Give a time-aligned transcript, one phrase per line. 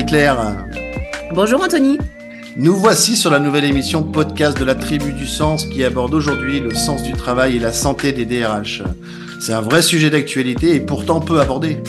[0.00, 0.66] Bonjour Marie-Claire.
[1.34, 1.98] Bonjour Anthony.
[2.56, 6.60] Nous voici sur la nouvelle émission podcast de la Tribu du Sens qui aborde aujourd'hui
[6.60, 8.82] le sens du travail et la santé des DRH.
[9.40, 11.82] C'est un vrai sujet d'actualité et pourtant peu abordé.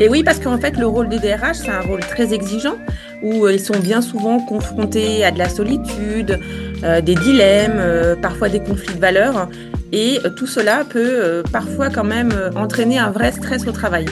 [0.00, 2.76] Et oui, parce qu'en fait, le rôle des DRH, c'est un rôle très exigeant
[3.22, 6.40] où euh, ils sont bien souvent confrontés à de la solitude,
[6.82, 9.48] euh, des dilemmes, euh, parfois des conflits de valeurs.
[9.92, 14.06] Et tout cela peut parfois quand même entraîner un vrai stress au travail.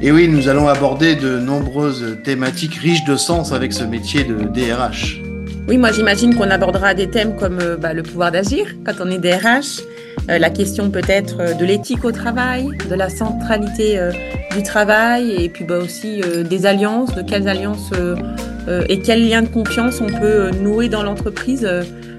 [0.00, 4.44] Et oui, nous allons aborder de nombreuses thématiques riches de sens avec ce métier de
[4.44, 5.20] DRH.
[5.66, 9.18] Oui, moi j'imagine qu'on abordera des thèmes comme bah, le pouvoir d'agir quand on est
[9.18, 9.80] DRH,
[10.30, 14.12] euh, la question peut-être euh, de l'éthique au travail, de la centralité euh,
[14.54, 17.90] du travail et puis bah, aussi des alliances, de quelles alliances
[18.88, 21.68] et quels liens de confiance on peut nouer dans l'entreprise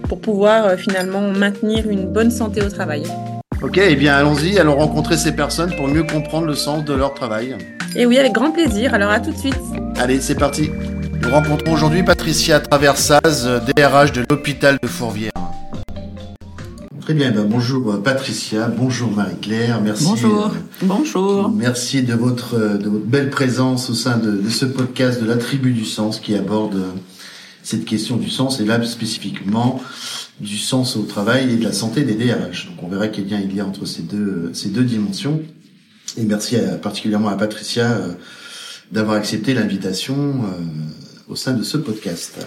[0.08, 3.04] pour pouvoir finalement maintenir une bonne santé au travail.
[3.62, 7.14] Ok, eh bien allons-y, allons rencontrer ces personnes pour mieux comprendre le sens de leur
[7.14, 7.58] travail.
[7.94, 9.60] Et oui, avec grand plaisir, alors à tout de suite.
[9.98, 10.70] Allez, c'est parti.
[11.22, 15.34] Nous rencontrons aujourd'hui Patricia Traversaz, DRH de l'hôpital de Fourvière.
[17.02, 20.06] Très bien, ben bonjour euh, Patricia, bonjour Marie-Claire, merci.
[20.06, 20.46] Bonjour.
[20.46, 21.50] Euh, bonjour.
[21.50, 25.28] Merci de votre, euh, de votre belle présence au sein de, de, ce podcast de
[25.28, 26.82] la Tribu du Sens qui aborde
[27.62, 29.82] cette question du sens et là spécifiquement
[30.40, 32.68] du sens au travail et de la santé des DRH.
[32.68, 35.42] Donc on verra quel lien il y a entre ces deux, ces deux dimensions.
[36.18, 38.00] Et merci particulièrement à Patricia
[38.92, 40.42] d'avoir accepté l'invitation
[41.28, 42.40] au sein de ce podcast.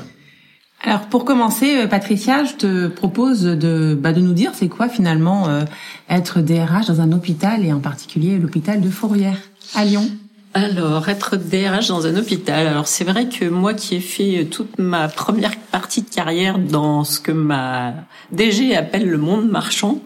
[0.85, 4.89] Alors pour commencer, euh, Patricia, je te propose de, bah, de nous dire c'est quoi
[4.89, 5.63] finalement euh,
[6.11, 9.39] être DRH dans un hôpital et en particulier l'hôpital de Fourvière
[9.77, 10.11] à Lyon?
[10.55, 12.67] Alors, être DRH dans un hôpital.
[12.67, 17.05] Alors, c'est vrai que moi qui ai fait toute ma première partie de carrière dans
[17.05, 17.95] ce que ma
[18.33, 20.03] DG appelle le monde marchand,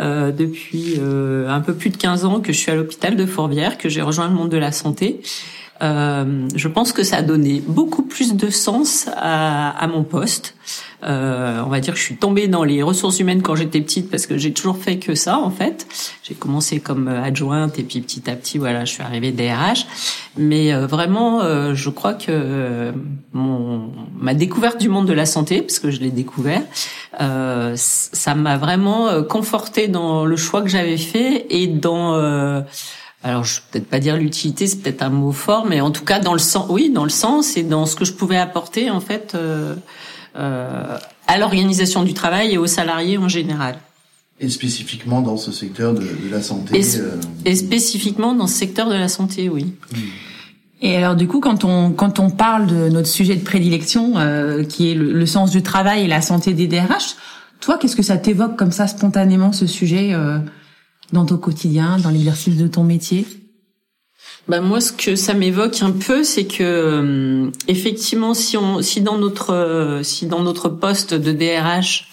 [0.00, 3.24] euh, depuis euh, un peu plus de 15 ans que je suis à l'hôpital de
[3.24, 5.20] Fourvière, que j'ai rejoint le monde de la santé.
[5.82, 10.54] Euh, je pense que ça a donné beaucoup plus de sens à, à mon poste.
[11.06, 14.10] Euh, on va dire que je suis tombée dans les ressources humaines quand j'étais petite
[14.10, 15.86] parce que j'ai toujours fait que ça en fait.
[16.22, 19.86] J'ai commencé comme adjointe et puis petit à petit voilà je suis arrivée DRH.
[20.38, 22.92] Mais euh, vraiment euh, je crois que
[23.32, 26.62] mon ma découverte du monde de la santé parce que je l'ai découvert,
[27.18, 32.64] ça m'a vraiment conforté dans le choix que j'avais fait et dans
[33.24, 36.04] alors je vais peut-être pas dire l'utilité, c'est peut-être un mot fort, mais en tout
[36.04, 38.90] cas dans le sens, oui, dans le sens et dans ce que je pouvais apporter
[38.90, 39.74] en fait euh,
[40.36, 43.76] euh, à l'organisation du travail et aux salariés en général.
[44.40, 46.78] Et spécifiquement dans ce secteur de, de la santé.
[46.78, 47.16] Et, euh...
[47.46, 49.72] et, spécifiquement dans ce secteur de la santé, oui.
[49.92, 49.96] Hmm.
[50.82, 54.64] Et alors du coup, quand on quand on parle de notre sujet de prédilection, euh,
[54.64, 57.16] qui est le, le, sens du travail et la santé des DRH,
[57.60, 60.38] toi, qu'est-ce que ça t'évoque comme ça spontanément ce sujet euh,
[61.12, 63.26] dans ton quotidien, dans l'exercice de ton métier?
[64.46, 69.00] Bah moi, ce que ça m'évoque un peu, c'est que euh, effectivement, si on, si
[69.00, 72.08] dans notre, euh, si dans notre poste de DRH,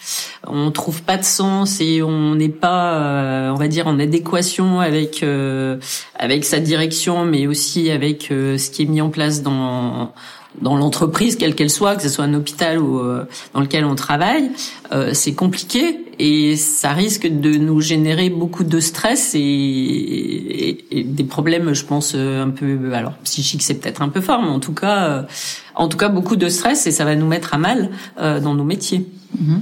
[0.48, 4.80] on trouve pas de sens et on n'est pas, euh, on va dire, en adéquation
[4.80, 5.26] avec
[6.16, 10.14] avec sa direction, mais aussi avec ce qui est mis en place dans
[10.62, 13.02] dans l'entreprise, quelle qu'elle soit, que ce soit un hôpital ou
[13.54, 14.52] dans lequel on travaille,
[15.14, 21.24] c'est compliqué et ça risque de nous générer beaucoup de stress et, et, et des
[21.24, 24.60] problèmes, je pense, euh, un peu, alors psychique, c'est peut-être un peu fort, mais en
[24.60, 25.26] tout cas,
[25.76, 28.64] en tout cas, beaucoup de stress et ça va nous mettre à mal dans nos
[28.64, 29.08] métiers.
[29.38, 29.60] Mm-hmm.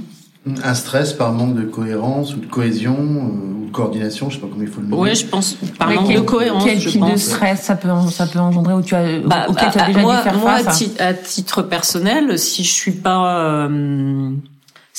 [0.64, 4.40] Un stress par manque de cohérence ou de cohésion euh, ou de coordination, je sais
[4.40, 5.02] pas comment il faut le nommer.
[5.02, 6.64] Oui, je pense par manque de cohérence.
[6.64, 9.78] Quel type de stress ça peut ça peut engendrer ou tu as bah, auquel tu
[9.78, 13.38] as déjà moi, dû faire moi, face Moi, à titre personnel, si je suis pas
[13.38, 14.30] euh,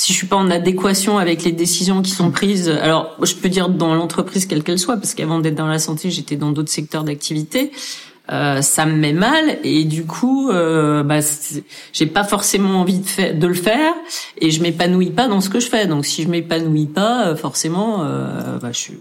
[0.01, 3.50] si je suis pas en adéquation avec les décisions qui sont prises, alors je peux
[3.50, 6.72] dire dans l'entreprise quelle qu'elle soit, parce qu'avant d'être dans la santé, j'étais dans d'autres
[6.72, 7.72] secteurs d'activité.
[8.31, 11.19] Euh, ça me met mal et du coup, euh, bah,
[11.94, 13.94] j'ai pas forcément envie de, le faire
[14.39, 15.86] et je m'épanouis pas dans ce que je fais.
[15.86, 18.94] Donc si je m'épanouis pas, euh, forcément, euh, bah, je,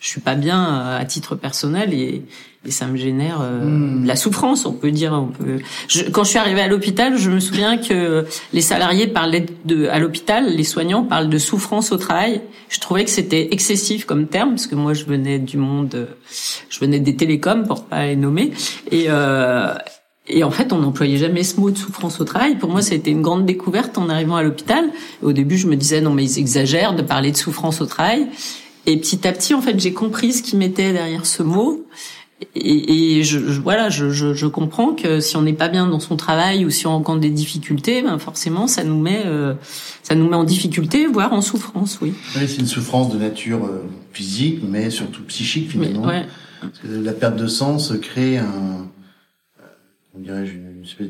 [0.00, 2.24] je suis pas bien à titre personnel et,
[2.66, 4.04] et ça me génère euh, hmm.
[4.04, 5.12] la souffrance, on peut dire.
[5.14, 5.60] On peut.
[5.88, 9.86] Je, quand je suis arrivée à l'hôpital, je me souviens que les salariés parlaient de
[9.86, 12.42] à l'hôpital, les soignants parlent de souffrance au travail.
[12.68, 16.08] Je trouvais que c'était excessif comme terme parce que moi je venais du monde,
[16.68, 18.52] je venais des télécoms pour pas les nommer
[18.90, 19.74] et euh,
[20.32, 22.56] et en fait, on n'employait jamais ce mot de souffrance au travail.
[22.56, 24.84] Pour moi, ça a été une grande découverte en arrivant à l'hôpital.
[25.22, 28.28] Au début, je me disais non mais ils exagèrent de parler de souffrance au travail.
[28.86, 31.84] Et petit à petit, en fait, j'ai compris ce qui mettait derrière ce mot.
[32.54, 36.00] Et, et je, voilà, je, je, je, comprends que si on n'est pas bien dans
[36.00, 39.54] son travail ou si on rencontre des difficultés, ben forcément, ça nous met, euh,
[40.02, 42.14] ça nous met en difficulté, voire en souffrance, oui.
[42.36, 46.06] Oui, c'est une souffrance de nature euh, physique, mais surtout psychique finalement.
[46.06, 46.24] ouais.
[46.60, 48.86] Parce que la perte de sens crée un,
[50.28, 51.08] une espèce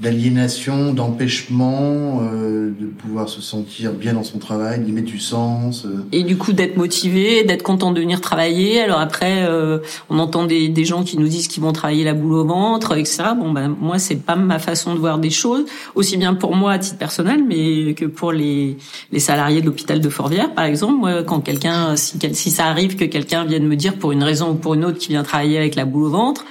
[0.00, 5.84] d'aliénation, d'empêchement, euh, de pouvoir se sentir bien dans son travail, d'y mettre du sens.
[5.84, 6.04] Euh.
[6.10, 8.80] Et du coup d'être motivé, d'être content de venir travailler.
[8.80, 9.78] Alors après, euh,
[10.10, 13.22] on entend des, gens qui nous disent qu'ils vont travailler la boule au ventre, etc.
[13.38, 15.64] Bon ben moi c'est pas ma façon de voir des choses,
[15.94, 18.76] aussi bien pour moi à titre personnel, mais que pour les,
[19.12, 20.94] les salariés de l'hôpital de Fourvière par exemple.
[20.94, 24.54] Moi quand quelqu'un, si, ça arrive que quelqu'un vienne me dire pour une raison ou
[24.54, 26.44] pour une autre qui vient travailler avec la boule au ventre,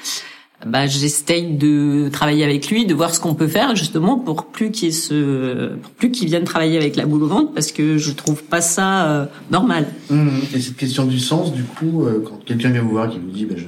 [0.65, 4.71] bah, j'essaye de travailler avec lui, de voir ce qu'on peut faire justement pour plus
[4.71, 8.12] qu'il ce, pour plus qu'il vienne travailler avec la boule au ventre parce que je
[8.12, 9.86] trouve pas ça euh, normal.
[10.10, 10.30] Mmh.
[10.56, 13.31] Et cette question du sens, du coup, euh, quand quelqu'un vient vous voir qui vous
[13.31, 13.65] dit, bah, je,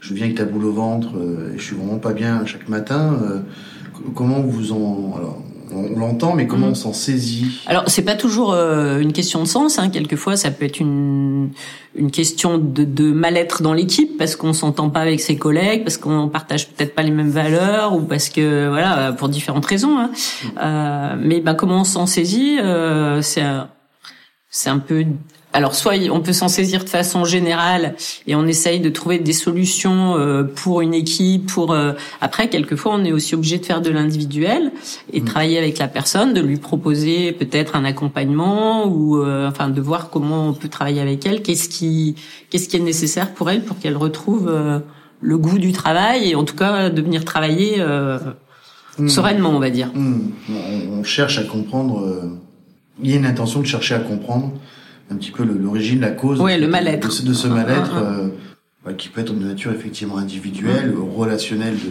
[0.00, 2.68] je viens avec ta boule au ventre euh, et je suis vraiment pas bien chaque
[2.68, 3.18] matin,
[4.14, 5.42] comment vous en, alors,
[5.74, 6.70] on l'entend, mais comment mm.
[6.70, 7.60] on s'en saisit?
[7.66, 9.78] Alors, c'est pas toujours euh, une question de sens.
[9.78, 9.90] Hein.
[9.90, 11.50] Quelquefois, ça peut être une,
[11.94, 15.96] une question de, de mal-être dans l'équipe parce qu'on s'entend pas avec ses collègues, parce
[15.96, 19.98] qu'on partage peut-être pas les mêmes valeurs ou parce que voilà, pour différentes raisons.
[19.98, 20.10] Hein.
[20.10, 20.48] Mm.
[20.62, 22.58] Euh, mais ben, comment on s'en saisit?
[22.60, 23.42] Euh, C'est
[24.54, 25.06] c'est un peu
[25.52, 27.94] alors soit on peut s'en saisir de façon générale
[28.26, 31.46] et on essaye de trouver des solutions euh, pour une équipe.
[31.52, 34.72] Pour euh, après, quelquefois, on est aussi obligé de faire de l'individuel
[35.12, 35.28] et de mmh.
[35.28, 40.10] travailler avec la personne, de lui proposer peut-être un accompagnement ou euh, enfin de voir
[40.10, 41.42] comment on peut travailler avec elle.
[41.42, 42.16] Qu'est-ce qui
[42.48, 44.50] qu'est-ce qui est nécessaire pour elle pour qu'elle retrouve
[45.20, 47.84] le goût du travail et en tout cas de venir travailler
[48.98, 49.08] mmh.
[49.08, 49.90] sereinement, on va dire.
[49.94, 50.20] Mmh.
[50.90, 52.40] On, cherche à comprendre.
[53.02, 54.52] il y a une intention de chercher à comprendre
[55.12, 57.22] un petit peu l'origine, la cause ouais, le mal-être.
[57.24, 61.90] De, ce mal-être euh, qui peut être de nature effectivement individuelle, relationnelle de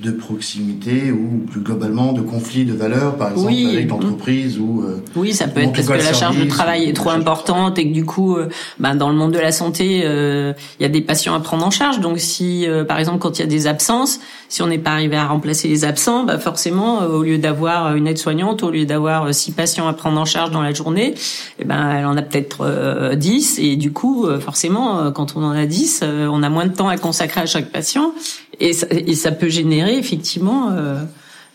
[0.00, 5.02] de proximité ou plus globalement de conflits de valeurs, par exemple avec l'entreprise ou euh,
[5.16, 7.92] oui, ça peut être parce que la charge de travail est trop importante et que
[7.92, 8.48] du coup, euh,
[8.78, 11.66] ben, dans le monde de la santé, euh, il y a des patients à prendre
[11.66, 11.98] en charge.
[11.98, 15.16] Donc si, par exemple, quand il y a des absences, si on n'est pas arrivé
[15.16, 19.52] à remplacer les absents, bah forcément, au lieu d'avoir une aide-soignante, au lieu d'avoir six
[19.52, 21.14] patients à prendre en charge dans la journée,
[21.58, 23.58] eh ben elle en a peut-être dix.
[23.58, 26.96] Et du coup, forcément, quand on en a dix, on a moins de temps à
[26.96, 28.12] consacrer à chaque patient
[28.60, 31.04] et ça, et ça peut générer effectivement euh,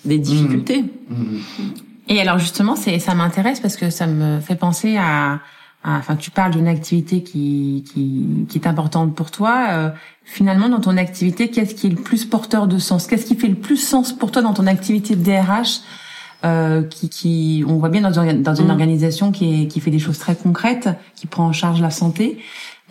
[0.05, 0.83] des difficultés.
[1.09, 1.15] Mmh.
[1.15, 1.39] Mmh.
[2.09, 5.39] Et alors justement, c'est ça m'intéresse parce que ça me fait penser à,
[5.83, 9.67] enfin tu parles d'une activité qui, qui, qui est importante pour toi.
[9.71, 9.89] Euh,
[10.23, 13.07] finalement, dans ton activité, qu'est-ce qui est le plus porteur de sens?
[13.07, 15.81] Qu'est-ce qui fait le plus sens pour toi dans ton activité de DRH
[16.45, 18.71] euh, qui, qui, on voit bien dans, dans une mmh.
[18.71, 22.37] organisation qui, est, qui fait des choses très concrètes, qui prend en charge la santé.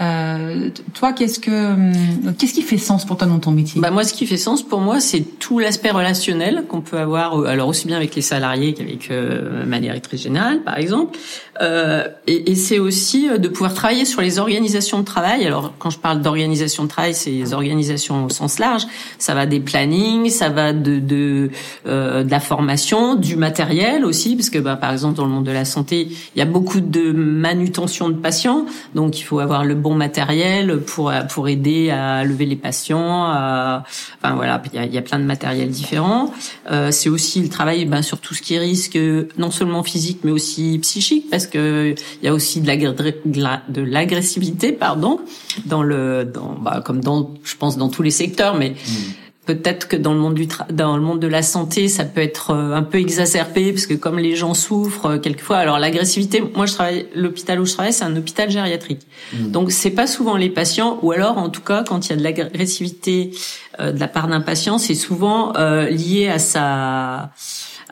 [0.01, 3.81] Euh, toi, qu'est-ce que hum, qu'est-ce qui fait sens pour toi dans ton métier?
[3.81, 7.39] Bah moi, ce qui fait sens pour moi, c'est tout l'aspect relationnel qu'on peut avoir,
[7.39, 11.19] euh, alors aussi bien avec les salariés qu'avec euh, ma directrice générale, par exemple.
[11.61, 15.47] Euh, et, et c'est aussi euh, de pouvoir travailler sur les organisations de travail.
[15.47, 18.87] Alors, quand je parle d'organisation de travail, c'est les organisations au sens large.
[19.19, 21.51] Ça va des plannings, ça va de de,
[21.85, 25.53] de la formation, du matériel aussi, parce que bah, par exemple dans le monde de
[25.53, 29.75] la santé, il y a beaucoup de manutention de patients, donc il faut avoir le
[29.83, 33.25] bon matériel pour pour aider à lever les patients.
[33.25, 33.85] À,
[34.23, 36.33] enfin voilà, il y a, plein de matériel différents.
[36.71, 38.99] Euh, c'est aussi le travail ben, sur tout ce qui risque
[39.37, 45.21] non seulement physique mais aussi psychique parce que il y a aussi de l'agressivité pardon
[45.67, 49.22] dans le dans bah, comme dans je pense dans tous les secteurs mais mmh.
[49.45, 52.51] Peut-être que dans le monde du dans le monde de la santé, ça peut être
[52.51, 55.57] euh, un peu exacerbé parce que comme les gens souffrent euh, quelquefois.
[55.57, 59.01] Alors l'agressivité, moi je travaille l'hôpital où je travaille, c'est un hôpital gériatrique.
[59.33, 59.51] Mmh.
[59.51, 62.17] Donc c'est pas souvent les patients ou alors en tout cas quand il y a
[62.17, 63.33] de l'agressivité
[63.81, 65.53] euh, de la part d'un patient, c'est souvent
[65.91, 67.33] lié à sa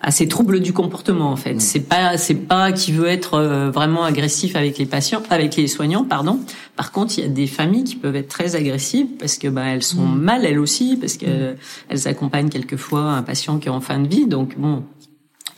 [0.03, 1.55] à ces troubles du comportement en fait.
[1.55, 1.61] Mm.
[1.61, 5.69] C'est pas c'est pas qui veut être euh, vraiment agressif avec les patients, avec les
[5.69, 6.41] soignants, pardon.
[6.77, 9.65] Par contre, il y a des familles qui peuvent être très agressives parce que bah
[9.67, 10.21] elles sont mm.
[10.21, 11.57] mal elles aussi parce que mm.
[11.91, 14.27] elles accompagnent quelquefois un patient qui est en fin de vie.
[14.27, 14.83] Donc bon,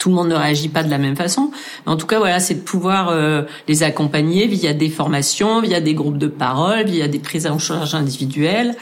[0.02, 1.52] tout le monde ne réagit pas de la même façon.
[1.86, 5.80] Mais en tout cas, voilà, c'est de pouvoir euh, les accompagner via des formations, via
[5.80, 8.74] des groupes de parole, via des prises en charge individuelles.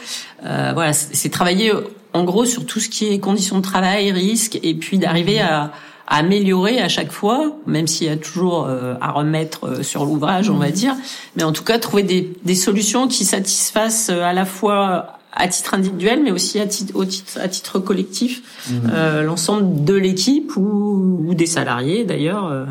[0.43, 1.73] Euh, voilà, c'est travailler
[2.13, 5.71] en gros sur tout ce qui est conditions de travail, risques, et puis d'arriver à,
[6.11, 10.49] améliorer à chaque fois, même s'il y a toujours euh, à remettre euh, sur l'ouvrage,
[10.49, 10.71] on va mmh.
[10.71, 10.95] dire,
[11.37, 15.47] mais en tout cas trouver des, des solutions qui satisfassent euh, à la fois à
[15.47, 18.73] titre individuel, mais aussi à titre, au titre, à titre collectif, mmh.
[18.91, 22.67] euh, l'ensemble de l'équipe ou, ou, des salariés d'ailleurs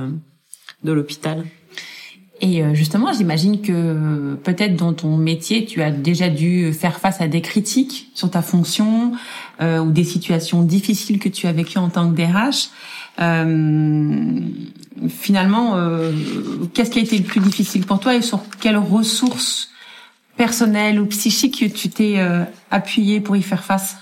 [0.85, 1.47] de l'hôpital.
[2.41, 7.21] Et euh, justement, j'imagine que peut-être dans ton métier, tu as déjà dû faire face
[7.21, 9.13] à des critiques sur ta fonction
[9.61, 12.71] euh, ou des situations difficiles que tu as vécues en tant que DRH.
[13.21, 14.41] Euh,
[15.09, 16.13] finalement, euh,
[16.73, 19.69] qu'est-ce qui a été le plus difficile pour toi et sur quelles ressources
[20.39, 22.17] personnelles ou psychiques tu t'es
[22.71, 23.97] appuyé pour y faire face?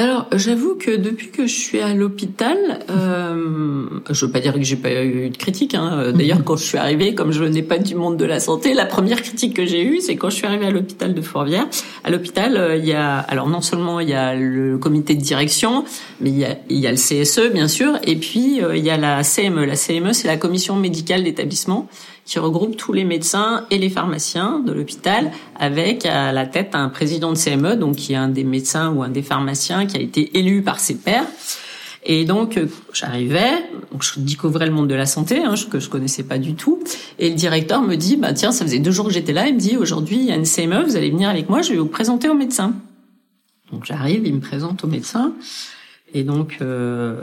[0.00, 2.56] Alors, j'avoue que depuis que je suis à l'hôpital,
[2.88, 5.74] euh, je veux pas dire que j'ai pas eu de critique.
[5.74, 6.12] Hein.
[6.14, 8.86] D'ailleurs, quand je suis arrivée, comme je n'ai pas du monde de la santé, la
[8.86, 11.66] première critique que j'ai eue, c'est quand je suis arrivée à l'hôpital de Fourvière.
[12.02, 15.20] À l'hôpital, euh, il y a, alors non seulement il y a le comité de
[15.20, 15.84] direction,
[16.22, 18.82] mais il y a, il y a le CSE bien sûr, et puis euh, il
[18.82, 19.66] y a la CME.
[19.66, 21.90] La CME, c'est la commission médicale d'établissement
[22.24, 26.88] qui regroupe tous les médecins et les pharmaciens de l'hôpital, avec à la tête un
[26.88, 30.00] président de CME, donc qui est un des médecins ou un des pharmaciens qui a
[30.00, 31.26] été élu par ses pairs.
[32.04, 33.52] Et donc euh, j'arrivais,
[33.92, 36.82] donc je découvrais le monde de la santé hein, que je connaissais pas du tout.
[37.18, 39.54] Et le directeur me dit bah tiens ça faisait deux jours que j'étais là, il
[39.54, 41.78] me dit aujourd'hui il y a une CME, vous allez venir avec moi, je vais
[41.78, 42.74] vous présenter au médecin.
[43.70, 45.34] Donc j'arrive, il me présente au médecin.
[46.12, 47.22] Et donc, euh,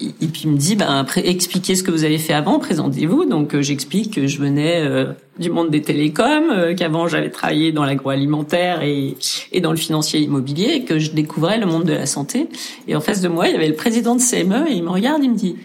[0.00, 3.26] et il me dit, ben expliquez ce que vous avez fait avant, présentez-vous.
[3.26, 7.70] Donc euh, j'explique que je venais euh, du monde des télécoms, euh, qu'avant j'avais travaillé
[7.70, 9.16] dans l'agroalimentaire et,
[9.52, 12.48] et dans le financier immobilier, que je découvrais le monde de la santé.
[12.88, 14.90] Et en face de moi, il y avait le président de CME, et il me
[14.90, 15.56] regarde, il me dit,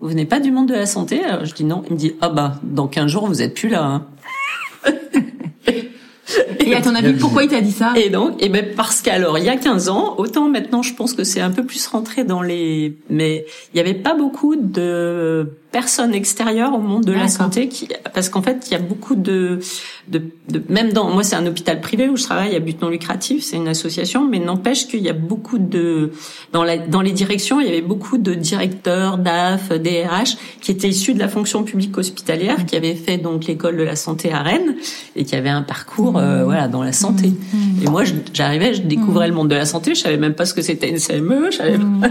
[0.00, 1.24] vous venez pas du monde de la santé?
[1.24, 1.82] Alors je dis non.
[1.88, 3.84] Il me dit, ah bah dans 15 jours vous êtes plus là.
[3.84, 4.06] Hein.
[6.60, 7.92] Et à ton avis, pourquoi il t'a dit ça?
[7.96, 11.12] Et donc, et ben parce qu'alors il y a 15 ans, autant maintenant je pense
[11.12, 15.48] que c'est un peu plus rentré dans les, mais il y avait pas beaucoup de
[15.74, 19.16] personnes extérieures au monde de la santé qui, parce qu'en fait il y a beaucoup
[19.16, 19.58] de,
[20.06, 22.90] de, de même dans, moi c'est un hôpital privé où je travaille à but non
[22.90, 26.12] lucratif, c'est une association, mais n'empêche qu'il y a beaucoup de,
[26.52, 30.88] dans la, dans les directions il y avait beaucoup de directeurs, DAF, DRH qui étaient
[30.88, 34.42] issus de la fonction publique hospitalière, qui avaient fait donc l'école de la santé à
[34.42, 34.76] Rennes
[35.16, 37.32] et qui avaient un parcours euh, voilà dans la santé.
[37.82, 40.54] Et moi j'arrivais, je découvrais le monde de la santé, je savais même pas ce
[40.54, 42.10] que c'était une CME, je savais pas.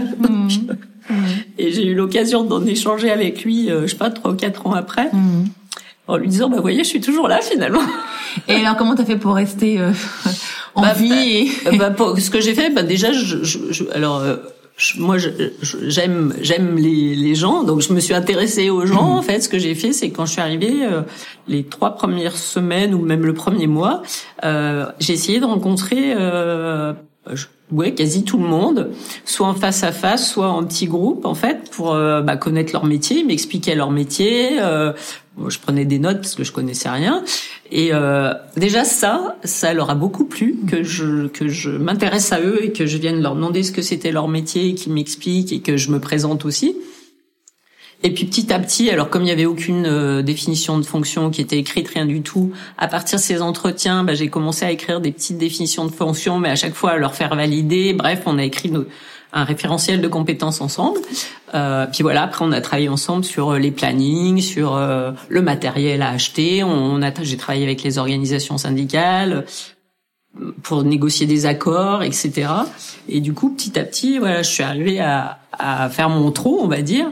[1.58, 4.66] Et j'ai eu l'occasion d'en échanger avec lui, euh, je sais pas, trois ou quatre
[4.66, 5.10] ans après,
[6.08, 7.82] en lui disant, bah voyez, je suis toujours là finalement.
[8.48, 9.92] Et alors, comment t'as fait pour rester euh,
[10.74, 11.76] en Bah, vie et...
[11.78, 14.18] bah, pour- ce que j'ai fait, bah déjà, je, je, je- alors.
[14.18, 14.36] euh,
[14.98, 19.08] moi, j'aime j'aime les, les gens, donc je me suis intéressée aux gens.
[19.18, 21.02] En fait, ce que j'ai fait, c'est quand je suis arrivée, euh,
[21.46, 24.02] les trois premières semaines ou même le premier mois,
[24.44, 26.92] euh, j'ai essayé de rencontrer, euh,
[27.32, 28.90] je- ouais, quasi tout le monde,
[29.24, 32.72] soit en face à face, soit en petits groupes, en fait, pour euh, bah, connaître
[32.72, 34.60] leur métier, m'expliquer leur métier.
[34.60, 34.92] Euh,
[35.48, 37.24] je prenais des notes parce que je connaissais rien.
[37.70, 42.40] Et euh, déjà ça, ça leur a beaucoup plu que je que je m'intéresse à
[42.40, 45.60] eux et que je vienne leur demander ce que c'était leur métier, qu'ils m'expliquent et
[45.60, 46.76] que je me présente aussi.
[48.04, 51.30] Et puis petit à petit, alors comme il n'y avait aucune euh, définition de fonction
[51.30, 54.70] qui était écrite, rien du tout, à partir de ces entretiens, bah, j'ai commencé à
[54.70, 57.94] écrire des petites définitions de fonction, mais à chaque fois à leur faire valider.
[57.94, 58.70] Bref, on a écrit
[59.34, 61.00] un référentiel de compétences ensemble.
[61.54, 65.42] Euh, puis voilà, après on a travaillé ensemble sur euh, les plannings, sur euh, le
[65.42, 66.62] matériel à acheter.
[66.62, 69.44] On a, j'ai travaillé avec les organisations syndicales
[70.62, 72.48] pour négocier des accords, etc.
[73.08, 76.58] Et du coup, petit à petit, voilà, je suis arrivée à, à faire mon trou,
[76.60, 77.06] on va dire.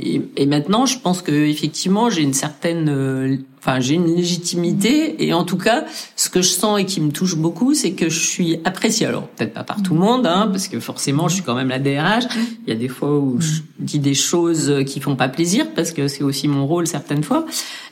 [0.00, 5.26] Et, maintenant, je pense que effectivement, j'ai une certaine, euh, enfin, j'ai une légitimité.
[5.26, 5.84] Et en tout cas,
[6.16, 9.06] ce que je sens et qui me touche beaucoup, c'est que je suis appréciée.
[9.06, 11.68] Alors, peut-être pas par tout le monde, hein, parce que forcément, je suis quand même
[11.68, 12.24] la DRH.
[12.66, 15.92] Il y a des fois où je dis des choses qui font pas plaisir, parce
[15.92, 17.46] que c'est aussi mon rôle certaines fois.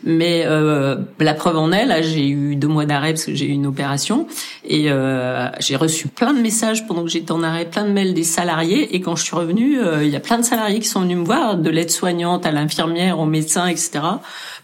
[0.04, 3.46] Mais euh, la preuve en est, là, j'ai eu deux mois d'arrêt parce que j'ai
[3.46, 4.26] eu une opération
[4.64, 8.14] et euh, j'ai reçu plein de messages pendant que j'étais en arrêt, plein de mails
[8.14, 8.94] des salariés.
[8.94, 11.18] Et quand je suis revenue, euh, il y a plein de salariés qui sont venus
[11.18, 14.00] me voir, de l'aide-soignante à l'infirmière, au médecin, etc.,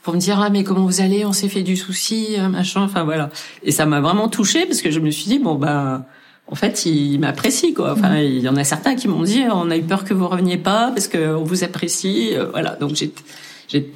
[0.02, 2.82] pour me dire ah mais comment vous allez, on s'est fait du souci, euh, machin.
[2.82, 3.30] Enfin voilà.
[3.62, 6.06] Et ça m'a vraiment touchée parce que je me suis dit bon bah
[6.48, 7.92] en fait, ils m'apprécient quoi.
[7.92, 10.26] Enfin, il y en a certains qui m'ont dit on a eu peur que vous
[10.28, 12.30] reveniez pas parce que on vous apprécie.
[12.34, 12.76] Euh, voilà.
[12.76, 13.12] Donc j'ai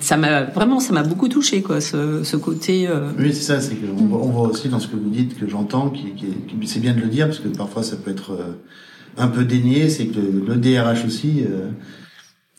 [0.01, 3.61] ça m'a vraiment ça m'a beaucoup touché quoi ce, ce côté euh, Oui, c'est ça,
[3.61, 6.67] c'est voit, on voit aussi dans ce que vous dites, que j'entends, qui, qui, qui-
[6.67, 8.57] c'est bien de le dire, parce que parfois ça peut être euh,
[9.19, 11.69] un peu dénié, c'est que le, le DRH aussi euh,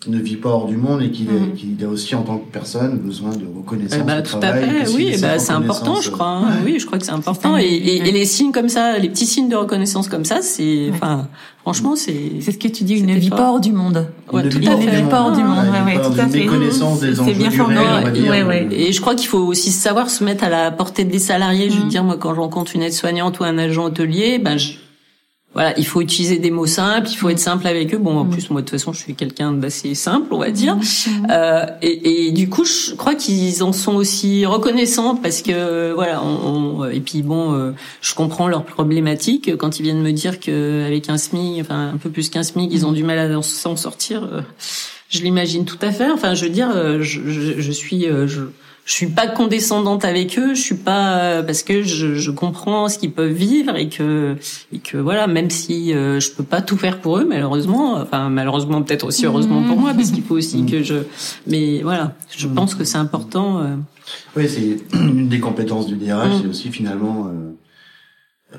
[0.05, 1.53] ne vit pas hors du monde et qu'il Mhm.
[1.53, 4.39] qu'il a aussi en tant que personne besoin de reconnaissance Eh ben, au tout à
[4.39, 6.27] travail, que fait, oui, ben, c'est important, je crois.
[6.27, 6.43] hein.
[6.51, 7.57] euh, Oui, je crois que c'est important.
[7.57, 8.07] Et, et, ouais.
[8.07, 11.27] et les signes comme ça, les petits signes de reconnaissance comme ça, c'est, enfin,
[11.63, 12.13] franchement, c'est.
[12.41, 14.07] C'est ce que tu dis, une vie pas hors du monde.
[14.31, 14.91] Ouais, ne tout vit à pas hors fait.
[14.91, 15.09] du monde.
[15.09, 16.39] Pas hors du monde, Ouais, tout à fait.
[16.41, 17.49] méconnaissance des C'est enjeux bien
[18.13, 18.67] du réel.
[18.71, 21.71] Et je crois qu'il faut aussi savoir se mettre à la portée des salariés.
[21.71, 21.89] Je veux Mm.
[21.89, 24.73] dire, moi, quand je rencontre une aide-soignante ou un agent hôtelier, ben, je,
[25.57, 27.97] voilà, il faut utiliser des mots simples, il faut être simple avec eux.
[27.97, 28.29] Bon, en Mm.
[28.29, 30.77] plus, moi, de toute façon, je suis quelqu'un d'assez simple, on va dire.
[31.31, 36.21] Euh, et, et du coup, je crois qu'ils en sont aussi reconnaissants parce que voilà.
[36.23, 37.71] On, on- et puis bon, euh,
[38.01, 41.97] je comprends leurs problématiques quand ils viennent me dire que avec un SMIC, enfin un
[41.97, 44.23] peu plus qu'un SMIC, ils ont du mal à s'en sortir.
[44.31, 44.41] euh,
[45.09, 46.11] je l'imagine tout à fait.
[46.11, 48.41] Enfin, je veux dire, euh, je, je, je suis, euh, je,
[48.87, 52.97] je suis pas condescendante avec eux, je suis pas parce que je, je comprends ce
[52.97, 54.37] qu'ils peuvent vivre et que
[54.71, 58.29] et que voilà, même si euh, je peux pas tout faire pour eux malheureusement, enfin
[58.29, 61.03] malheureusement peut-être aussi heureusement pour moi parce qu'il faut aussi que je
[61.45, 63.59] mais voilà, je pense que c'est important.
[63.59, 63.75] Euh.
[64.37, 67.51] Oui, c'est une des compétences du DRH, c'est aussi finalement euh,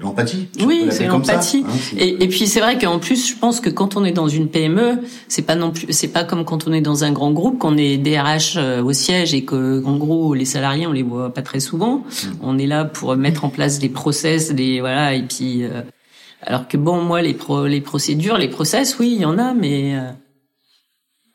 [0.01, 0.49] L'empathie.
[0.65, 1.65] Oui, c'est l'empathie.
[1.67, 4.29] Hein, et, et, puis c'est vrai qu'en plus, je pense que quand on est dans
[4.29, 7.33] une PME, c'est pas non plus, c'est pas comme quand on est dans un grand
[7.33, 11.03] groupe, qu'on est DRH euh, au siège et que, en gros, les salariés, on les
[11.03, 11.99] voit pas très souvent.
[11.99, 12.27] Mm.
[12.43, 15.65] On est là pour mettre en place des process, des voilà, et puis.
[15.65, 15.83] Euh,
[16.43, 19.55] alors que bon, moi, les pro, les procédures, les process, oui, il y en a,
[19.55, 20.11] mais euh,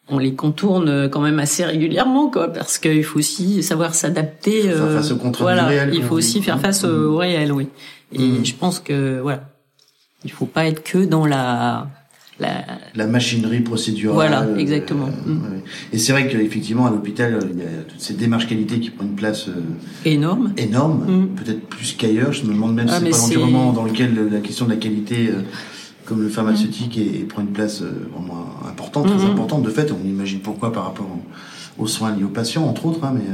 [0.10, 4.69] on les contourne quand même assez régulièrement, quoi, parce qu'il faut aussi savoir s'adapter.
[4.69, 7.67] Euh, face au voilà, réel, il faut aussi faire face au réel, oui.
[8.13, 8.46] Et mm.
[8.46, 9.50] je pense que voilà,
[10.24, 11.88] il faut pas être que dans la
[12.39, 12.65] la,
[12.96, 14.15] la machinerie procédurale.
[14.15, 15.08] Voilà, euh, exactement.
[15.08, 15.62] Mm.
[15.91, 19.10] Et c'est vrai qu'effectivement à l'hôpital, il y a toutes ces démarches qualité qui prennent
[19.10, 19.62] une place euh,
[20.05, 20.53] énorme.
[20.58, 21.27] Énorme, mm.
[21.36, 22.34] peut-être plus qu'ailleurs.
[22.34, 24.77] Je me demande même ah, si c'est pas l'environnement dans lequel la question de la
[24.77, 25.41] qualité, euh,
[26.05, 29.32] comme le pharmaceutique, est, prend une place vraiment importante, très mm-hmm.
[29.32, 29.63] importante.
[29.63, 31.08] De fait, on imagine pourquoi par rapport
[31.77, 33.03] aux, soins liés aux patients, entre autres.
[33.03, 33.25] Hein, mais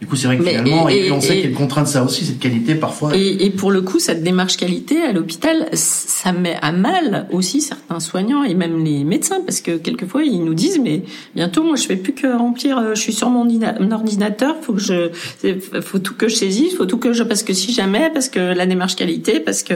[0.00, 2.02] du coup, c'est vrai que finalement, et, on sait qu'il y a une contrainte ça
[2.02, 3.16] aussi, cette qualité parfois.
[3.16, 7.60] Et, et, pour le coup, cette démarche qualité à l'hôpital, ça met à mal aussi
[7.60, 11.76] certains soignants et même les médecins, parce que quelquefois ils nous disent, mais bientôt, moi,
[11.76, 12.76] je fais plus que remplir.
[12.76, 13.48] Euh, je suis sur mon
[13.92, 15.10] ordinateur, faut que je,
[15.80, 18.40] faut tout que je saisisse, faut tout que je, parce que si jamais, parce que
[18.40, 19.74] la démarche qualité, parce que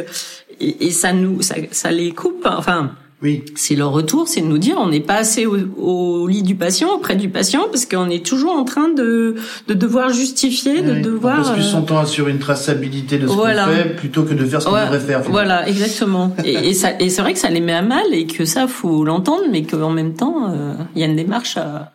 [0.60, 2.44] et, ça nous, ça, ça les coupe.
[2.44, 3.44] Enfin oui.
[3.56, 6.88] C'est leur retour, c'est de nous dire on n'est pas assez au, lit du patient,
[6.94, 9.34] auprès du patient, parce qu'on est toujours en train de,
[9.66, 11.36] de devoir justifier, de devoir.
[11.36, 14.62] Parce qu'ils sont temps sur une traçabilité de ce qu'on fait plutôt que de faire
[14.62, 15.22] ce qu'on devrait faire.
[15.22, 16.32] Voilà, exactement.
[16.44, 18.68] et, et, ça, et c'est vrai que ça les met à mal et que ça
[18.68, 21.92] faut l'entendre, mais qu'en même temps euh, il y a une démarche à.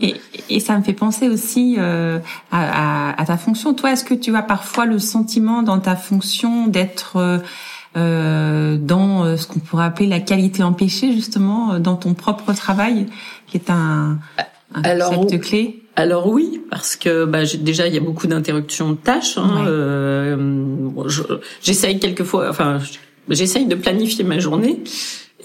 [0.00, 0.16] Et,
[0.50, 2.18] et, ça me fait penser aussi euh,
[2.50, 3.74] à, à, à, ta fonction.
[3.74, 7.38] Toi, est-ce que tu as parfois le sentiment dans ta fonction d'être euh,
[7.96, 12.52] euh, dans euh, ce qu'on pourrait appeler la qualité empêchée justement euh, dans ton propre
[12.52, 13.06] travail,
[13.46, 14.18] qui est un,
[14.74, 15.82] un alors, concept clé.
[15.96, 19.38] Alors oui, parce que bah, déjà il y a beaucoup d'interruptions de tâches.
[19.38, 20.36] Hein, euh,
[21.62, 22.80] j'essaye quelquefois, enfin
[23.28, 24.82] j'essaye de planifier ma journée.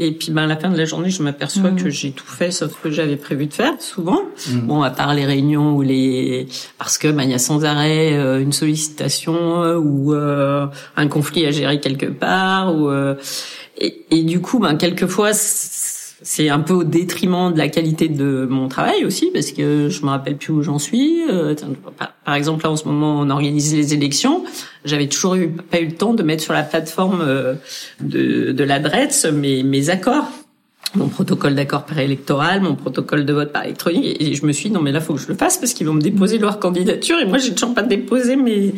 [0.02, 1.90] Et puis, ben, à la fin de la journée, je m'aperçois que mm.
[1.90, 4.22] j'ai tout fait sauf ce que j'avais prévu de faire, souvent.
[4.48, 4.60] Mm.
[4.62, 8.18] Bon, à part les réunions ou les, parce que ben, il y a sans arrêt
[8.18, 12.74] euh, une sollicitation euh, ou euh, un conflit à gérer quelque part.
[12.74, 12.90] Ou
[13.78, 15.34] et, et, du coup, ben, quelquefois,
[16.22, 20.02] c'est un peu au détriment de la qualité de mon travail aussi parce que je
[20.04, 21.24] me rappelle plus où j'en suis.
[21.30, 21.56] Euh,
[22.26, 24.44] par exemple, là en ce moment, on organise les élections.
[24.86, 27.56] J'avais toujours eu, pas eu le temps de mettre sur la plateforme euh,
[28.02, 30.30] de, de l'adresse mes, mes accords
[30.96, 34.76] mon protocole d'accord préélectoral, mon protocole de vote par électronique, et je me suis dit,
[34.76, 37.20] non mais là faut que je le fasse parce qu'ils vont me déposer leur candidature
[37.20, 38.74] et moi j'ai toujours pas déposé mais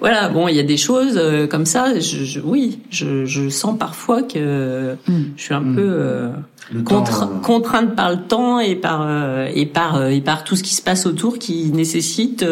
[0.00, 1.98] voilà bon il y a des choses euh, comme ça.
[2.00, 5.22] Je, je oui, je, je, sens parfois que hmm.
[5.36, 6.30] je suis un peu euh,
[6.74, 9.08] euh, contrainte par le temps et par
[9.54, 12.44] et par et par tout ce qui se passe autour qui nécessite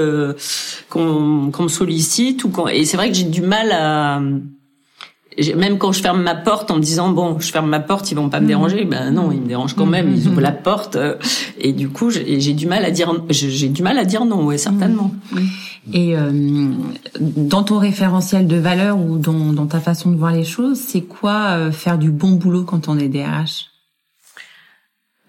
[0.89, 4.21] qu'on qu'on me sollicite ou et c'est vrai que j'ai du mal à
[5.57, 8.15] même quand je ferme ma porte en me disant bon je ferme ma porte ils
[8.15, 8.49] vont pas me mmh.
[8.49, 8.85] déranger.
[8.85, 11.17] Ben non ils me dérangent quand même ils ouvrent la porte euh,
[11.59, 14.59] et du coup j'ai du mal à dire j'ai du mal à dire non ouais
[14.59, 15.13] certainement.
[15.33, 15.39] Mmh.
[15.93, 16.71] et euh,
[17.21, 21.03] dans ton référentiel de valeur ou dans, dans ta façon de voir les choses c'est
[21.03, 23.71] quoi euh, faire du bon boulot quand on est DRH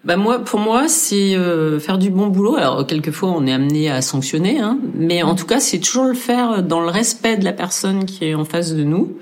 [0.04, 2.56] bah moi, pour moi, c'est euh, faire du bon boulot.
[2.56, 6.14] Alors quelquefois, on est amené à sanctionner, hein, mais en tout cas, c'est toujours le
[6.14, 9.16] faire dans le respect de la personne qui est en face de nous.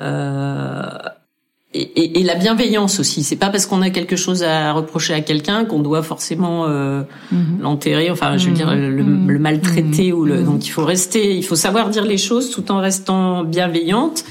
[0.00, 0.82] Euh,
[1.74, 3.24] et, et, et, la bienveillance aussi.
[3.24, 7.02] C'est pas parce qu'on a quelque chose à reprocher à quelqu'un qu'on doit forcément euh,
[7.32, 7.58] mhm.
[7.60, 8.10] l'enterrer.
[8.10, 9.28] Enfin, je veux dire, le, mhm.
[9.28, 10.38] le maltraiter ou le.
[10.38, 10.44] Mhm.
[10.44, 11.36] Donc, il faut rester.
[11.36, 14.24] Il faut savoir dire les choses tout en restant bienveillante,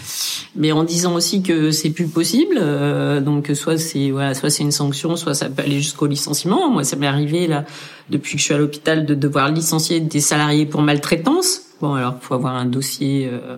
[0.56, 2.58] mais en disant aussi que c'est plus possible.
[2.62, 6.70] Euh, donc, soit c'est voilà, soit c'est une sanction, soit ça peut aller jusqu'au licenciement.
[6.70, 7.66] Moi, ça m'est arrivé là
[8.10, 11.62] depuis que je suis à l'hôpital de devoir licencier des salariés pour maltraitance.
[11.82, 13.58] Bon, alors, faut avoir un dossier euh,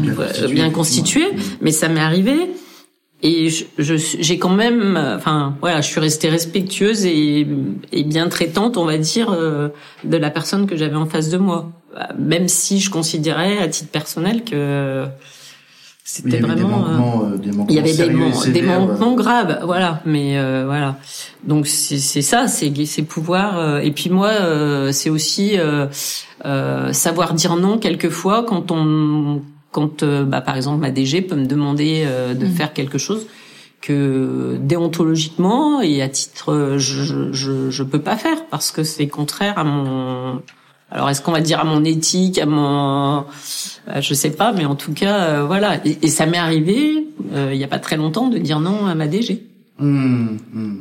[0.00, 1.24] bien, constitué, bien constitué
[1.60, 2.50] mais ça m'est arrivé
[3.22, 3.64] et je,
[3.96, 7.46] j'ai quand même, enfin voilà, je suis restée respectueuse et,
[7.92, 9.70] et bien traitante, on va dire, euh,
[10.04, 11.72] de la personne que j'avais en face de moi,
[12.18, 15.06] même si je considérais à titre personnel que
[16.04, 17.32] c'était vraiment
[17.68, 20.02] il y avait des manquements, des, manquements graves voilà.
[20.04, 20.98] Mais euh, voilà.
[21.42, 24.32] Donc c'est ça c'est c'est pouvoir euh, et puis moi
[24.92, 25.56] c'est aussi
[26.92, 29.40] savoir dire non quelquefois quand on
[29.76, 32.50] quand, euh, bah, par exemple, ma DG peut me demander euh, de mm.
[32.50, 33.26] faire quelque chose
[33.82, 39.58] que déontologiquement et à titre, je, je, je peux pas faire parce que c'est contraire
[39.58, 40.40] à mon
[40.90, 43.26] Alors est-ce qu'on va dire à mon éthique, à mon,
[43.86, 45.78] bah, je sais pas, mais en tout cas, euh, voilà.
[45.84, 48.94] Et, ça m'est arrivé euh, il y a pas très longtemps de dire non à
[48.94, 49.44] ma DG.
[49.78, 50.76] Mmh, mmh.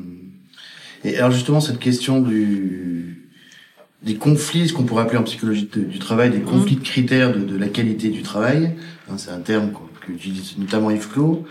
[1.03, 3.24] Et alors justement cette question du
[4.03, 7.39] des conflits, ce qu'on pourrait appeler en psychologie du travail, des conflits de critères de,
[7.39, 8.71] de, la qualité du travail,
[9.09, 11.45] hein, c'est un terme qu'utilise notamment Yves Clos.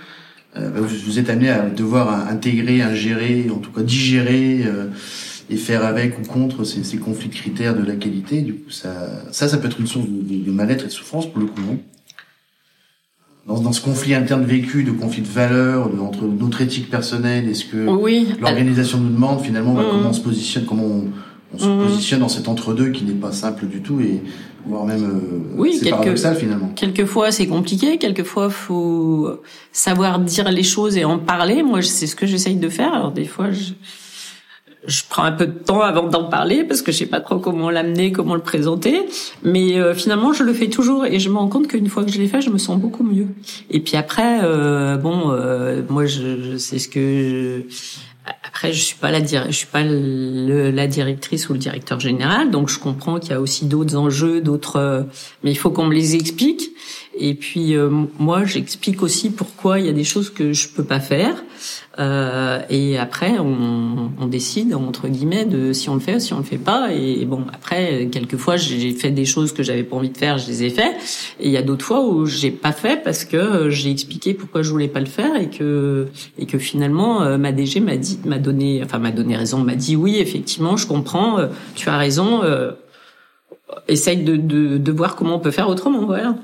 [0.56, 4.86] Euh, bah, vous, vous êtes amené à devoir intégrer, ingérer, en tout cas digérer euh,
[5.50, 8.42] et faire avec ou contre ces, ces, conflits de critères de la qualité.
[8.42, 8.92] Du coup, ça,
[9.32, 11.60] ça, ça peut être une source de, de mal-être et de souffrance pour le coup,
[11.60, 11.78] non?
[13.46, 17.66] Dans, dans, ce conflit interne vécu, de conflit de valeurs, entre notre éthique personnelle, est-ce
[17.66, 18.28] que oui.
[18.40, 19.90] l'organisation nous demande finalement bah, mm.
[19.90, 21.10] comment on se positionne, comment on,
[21.54, 21.86] on se mm.
[21.86, 24.22] positionne dans cet entre-deux qui n'est pas simple du tout et
[24.66, 26.70] voire même euh, oui, c'est paradoxal finalement.
[26.74, 29.40] Quelquefois c'est compliqué, quelquefois faut
[29.72, 31.62] savoir dire les choses et en parler.
[31.62, 32.92] Moi c'est ce que j'essaye de faire.
[32.92, 33.72] Alors des fois je
[34.86, 37.38] je prends un peu de temps avant d'en parler parce que je sais pas trop
[37.38, 39.02] comment l'amener, comment le présenter.
[39.42, 42.12] Mais euh, finalement, je le fais toujours et je me rends compte qu'une fois que
[42.12, 43.28] je l'ai fait, je me sens beaucoup mieux.
[43.70, 47.62] Et puis après, euh, bon, euh, moi, je, je sais ce que.
[48.54, 52.68] Après, je suis pas la je suis pas la directrice ou le directeur général, donc
[52.68, 55.06] je comprends qu'il y a aussi d'autres enjeux, d'autres.
[55.42, 56.70] mais il faut qu'on me les explique.
[57.18, 57.74] Et puis
[58.18, 61.34] moi, j'explique aussi pourquoi il y a des choses que je peux pas faire.
[61.98, 66.32] Euh, et après, on, on, décide entre guillemets de si on le fait, ou si
[66.32, 66.92] on le fait pas.
[66.92, 70.48] Et bon, après, quelquefois, j'ai fait des choses que j'avais pas envie de faire, je
[70.48, 70.92] les ai fait.
[71.38, 74.62] Et il y a d'autres fois où j'ai pas fait parce que j'ai expliqué pourquoi
[74.62, 78.18] je voulais pas le faire et que et que finalement, euh, ma DG m'a dit,
[78.24, 81.96] m'a donné, enfin m'a donné raison, m'a dit oui, effectivement, je comprends, euh, tu as
[81.96, 82.42] raison.
[82.42, 82.72] Euh,
[83.88, 86.04] essaye de, de, de, voir comment on peut faire autrement.
[86.04, 86.36] Voilà.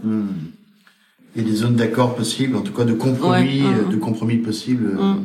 [1.37, 4.97] Il y a des zones d'accord possibles, en tout cas de compromis, de compromis possibles.
[4.99, 5.17] Hmm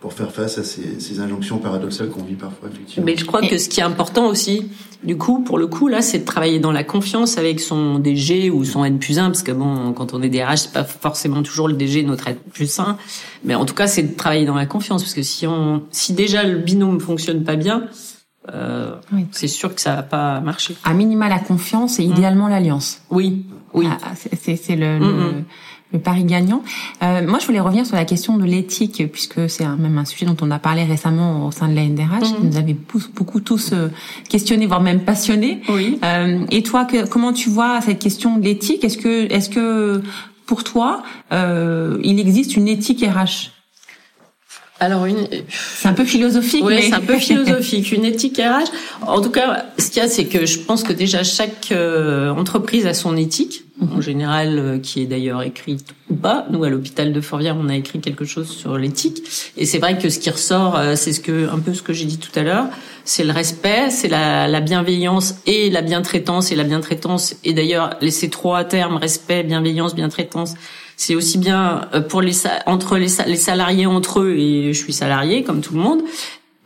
[0.00, 3.06] pour faire face à ces, ces injonctions paradoxales qu'on vit parfois effectivement.
[3.06, 4.68] Mais je crois que ce qui est important aussi,
[5.02, 8.50] du coup, pour le coup là, c'est de travailler dans la confiance avec son DG
[8.50, 11.42] ou son N plus 1, parce que bon, quand on est DRH, c'est pas forcément
[11.42, 12.98] toujours le DG notre N plus 1,
[13.44, 16.12] mais en tout cas, c'est de travailler dans la confiance, parce que si on, si
[16.12, 17.84] déjà le binôme fonctionne pas bien,
[18.52, 19.26] euh, oui.
[19.32, 20.76] c'est sûr que ça va pas marcher.
[20.84, 23.00] À minima la confiance et idéalement l'alliance.
[23.10, 23.88] Oui, oui.
[23.90, 25.44] Ah, c'est le, le
[25.92, 26.62] le pari gagnant.
[27.02, 30.26] Euh, moi, je voulais revenir sur la question de l'éthique, puisque c'est même un sujet
[30.26, 32.50] dont on a parlé récemment au sein de la NDRH, qui mhm.
[32.50, 32.76] nous avait
[33.14, 33.88] beaucoup tous euh,
[34.28, 35.62] questionnés, voire même passionnés.
[35.68, 35.98] Oui.
[36.04, 38.84] Euh, et toi, que, comment tu vois cette question de l'éthique?
[38.84, 40.02] Est-ce que, est-ce que
[40.46, 43.52] pour toi, euh, il existe une éthique RH
[44.78, 46.62] alors une, c'est un peu philosophique.
[46.62, 47.92] Oui, c'est un peu philosophique.
[47.92, 48.70] Une éthique RH.
[49.06, 52.30] En tout cas, ce qu'il y a, c'est que je pense que déjà chaque euh,
[52.30, 56.46] entreprise a son éthique, en général, euh, qui est d'ailleurs écrite ou pas.
[56.50, 59.22] Nous, à l'hôpital de Fourvière, on a écrit quelque chose sur l'éthique.
[59.56, 61.92] Et c'est vrai que ce qui ressort, euh, c'est ce que un peu ce que
[61.92, 62.66] j'ai dit tout à l'heure,
[63.04, 66.52] c'est le respect, c'est la, la, bienveillance et la bientraitance.
[66.52, 70.54] Et la bientraitance, et d'ailleurs, ces trois termes respect, bienveillance, bientraitance
[70.96, 72.34] c'est aussi bien euh, pour les
[72.64, 76.02] entre les, les salariés entre eux et je suis salarié comme tout le monde,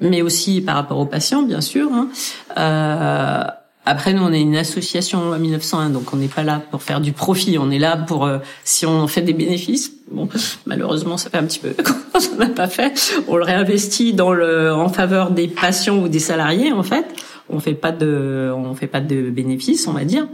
[0.01, 1.90] mais aussi par rapport aux patients bien sûr.
[1.92, 2.09] Hein.
[2.57, 3.42] Euh,
[3.90, 7.00] après, nous, on est une association à 1901, donc on n'est pas là pour faire
[7.00, 7.59] du profit.
[7.59, 10.29] On est là pour, euh, si on fait des bénéfices, bon,
[10.64, 12.92] malheureusement, ça fait un petit peu quand on n'a pas fait,
[13.26, 17.05] on le réinvestit dans le, en faveur des patients ou des salariés, en fait.
[17.48, 20.29] On fait pas de, on fait pas de bénéfices, on va dire.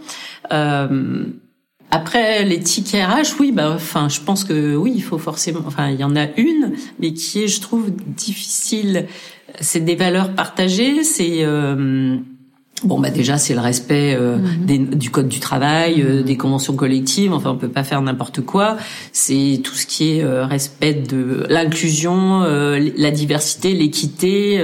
[0.53, 1.25] Euh,
[1.91, 5.63] après l'éthique RH, oui, bah, enfin, je pense que oui, il faut forcément.
[5.67, 9.07] Enfin, il y en a une, mais qui est, je trouve, difficile.
[9.63, 11.05] C'est des valeurs partagées.
[11.05, 12.19] C'est euh,
[12.85, 14.95] bon, bah déjà, c'est le respect euh, mhm.
[14.95, 17.33] du code du travail, euh, des conventions collectives.
[17.33, 18.77] Enfin, on peut pas faire n'importe quoi.
[19.13, 24.61] C'est tout ce qui est respect de l'inclusion, la diversité, l'équité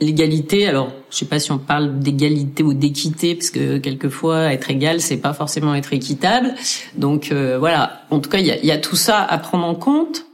[0.00, 4.70] l'égalité, alors je sais pas si on parle d'égalité ou d'équité, parce que quelquefois être
[4.70, 6.54] égal, c'est pas forcément être équitable.
[6.96, 9.64] Donc euh, voilà, en tout cas, il y a, y a, tout ça à prendre
[9.64, 10.26] en compte.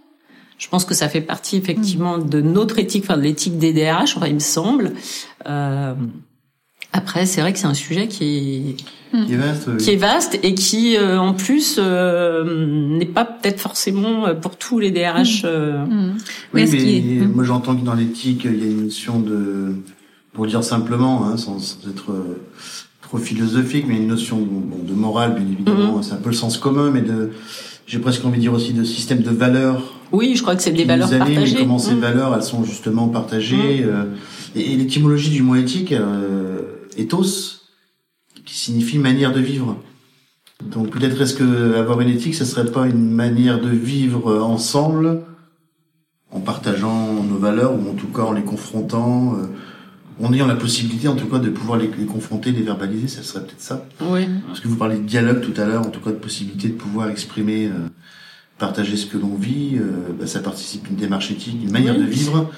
[0.59, 4.16] Je pense que ça fait partie effectivement de notre éthique, enfin de l'éthique des DRH,
[4.16, 4.92] enfin, il me semble.
[5.46, 5.94] Euh,
[6.92, 8.76] après, c'est vrai que c'est un sujet qui
[9.12, 13.24] est, qui est vaste, qui est vaste et qui, euh, en plus, euh, n'est pas
[13.24, 15.42] peut-être forcément euh, pour tous les DRH.
[15.44, 15.85] Euh...
[15.85, 16.16] Mmh.
[16.53, 16.68] Oui,
[17.20, 19.74] mais moi j'entends que dans l'éthique, il y a une notion de,
[20.33, 22.12] pour dire simplement, hein, sans, être
[23.03, 25.98] trop philosophique, mais une notion bon, de morale, bien évidemment.
[25.98, 26.03] Mmh.
[26.03, 27.31] C'est un peu le sens commun, mais de,
[27.87, 29.94] j'ai presque envie de dire aussi de système de valeurs.
[30.11, 31.55] Oui, je crois que c'est des valeurs anime, partagées.
[31.55, 32.00] Mais comment ces mmh.
[32.00, 33.87] valeurs, elles sont justement partagées.
[34.57, 35.92] et, et l'étymologie du mot éthique.
[35.92, 37.60] Euh, ethos,
[38.44, 39.76] qui signifie manière de vivre.
[40.64, 45.22] Donc peut-être est-ce que avoir une éthique, ce serait pas une manière de vivre ensemble,
[46.32, 49.46] en partageant nos valeurs ou en tout cas en les confrontant, euh,
[50.22, 53.22] en ayant la possibilité, en tout cas, de pouvoir les, les confronter, les verbaliser, ça
[53.22, 53.86] serait peut-être ça.
[54.02, 54.26] Oui.
[54.46, 56.74] Parce que vous parlez de dialogue tout à l'heure, en tout cas de possibilité de
[56.74, 57.88] pouvoir exprimer, euh,
[58.58, 62.04] partager ce que l'on vit, euh, bah, ça participe d'une démarche éthique, une manière Oui.
[62.04, 62.50] de vivre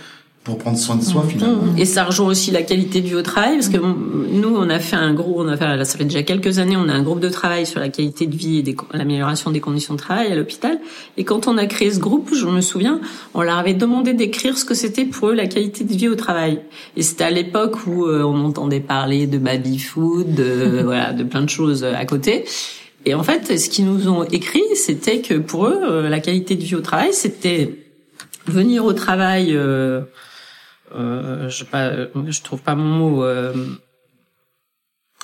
[0.45, 1.63] pour prendre soin de soi finalement.
[1.79, 4.81] Et ça rejoint aussi la qualité de vie au travail, parce que nous, on a
[4.81, 7.21] fait un gros, on a fait, ça fait déjà quelques années, on a un groupe
[7.21, 10.35] de travail sur la qualité de vie et des- l'amélioration des conditions de travail à
[10.35, 10.81] l'hôpital.
[11.17, 13.01] Et quand on a créé ce groupe, je me souviens,
[13.35, 16.17] on leur avait demandé d'écrire ce que c'était pour eux la qualité de vie au
[16.17, 16.61] travail.
[16.97, 21.23] Et c'était à l'époque où euh, on entendait parler de baby food, de, voilà, de
[21.23, 22.45] plein de choses à côté.
[23.07, 26.57] Et en fait, ce qu'ils nous ont écrit, c'était que pour eux, euh, la qualité
[26.57, 27.79] de vie au travail, c'était
[28.47, 29.55] venir au travail.
[29.55, 30.01] euh,
[30.97, 33.25] euh, je euh, je trouve pas mon mot.
[33.25, 33.53] euh,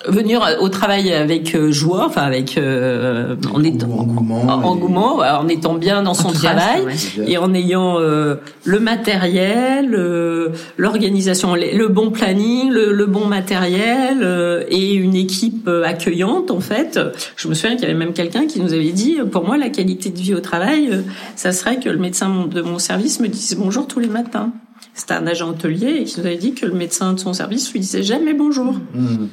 [0.07, 5.16] venir au travail avec euh, joie, enfin avec euh, en étant Engouement en- et- engouement,
[5.16, 6.94] en étant bien dans son travail ouais.
[7.33, 13.24] et en ayant euh, le matériel, euh, l'organisation, le le bon planning, le, le bon
[13.26, 17.00] matériel euh, et une équipe accueillante en fait.
[17.35, 19.68] Je me souviens qu'il y avait même quelqu'un qui nous avait dit, pour moi la
[19.68, 21.02] qualité de vie au travail,
[21.35, 24.52] ça serait que le médecin de mon service me dise bonjour tous les matins.
[24.98, 27.72] C'était un agent hôtelier et qui nous avait dit que le médecin de son service
[27.72, 28.74] lui disait jamais bonjour.
[28.94, 29.26] Mmh.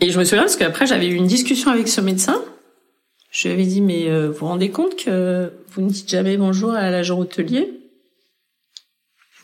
[0.00, 2.40] Et je me souviens parce qu'après j'avais eu une discussion avec ce médecin.
[3.30, 6.38] Je lui avais dit mais euh, vous vous rendez compte que vous ne dites jamais
[6.38, 7.77] bonjour à l'agent hôtelier?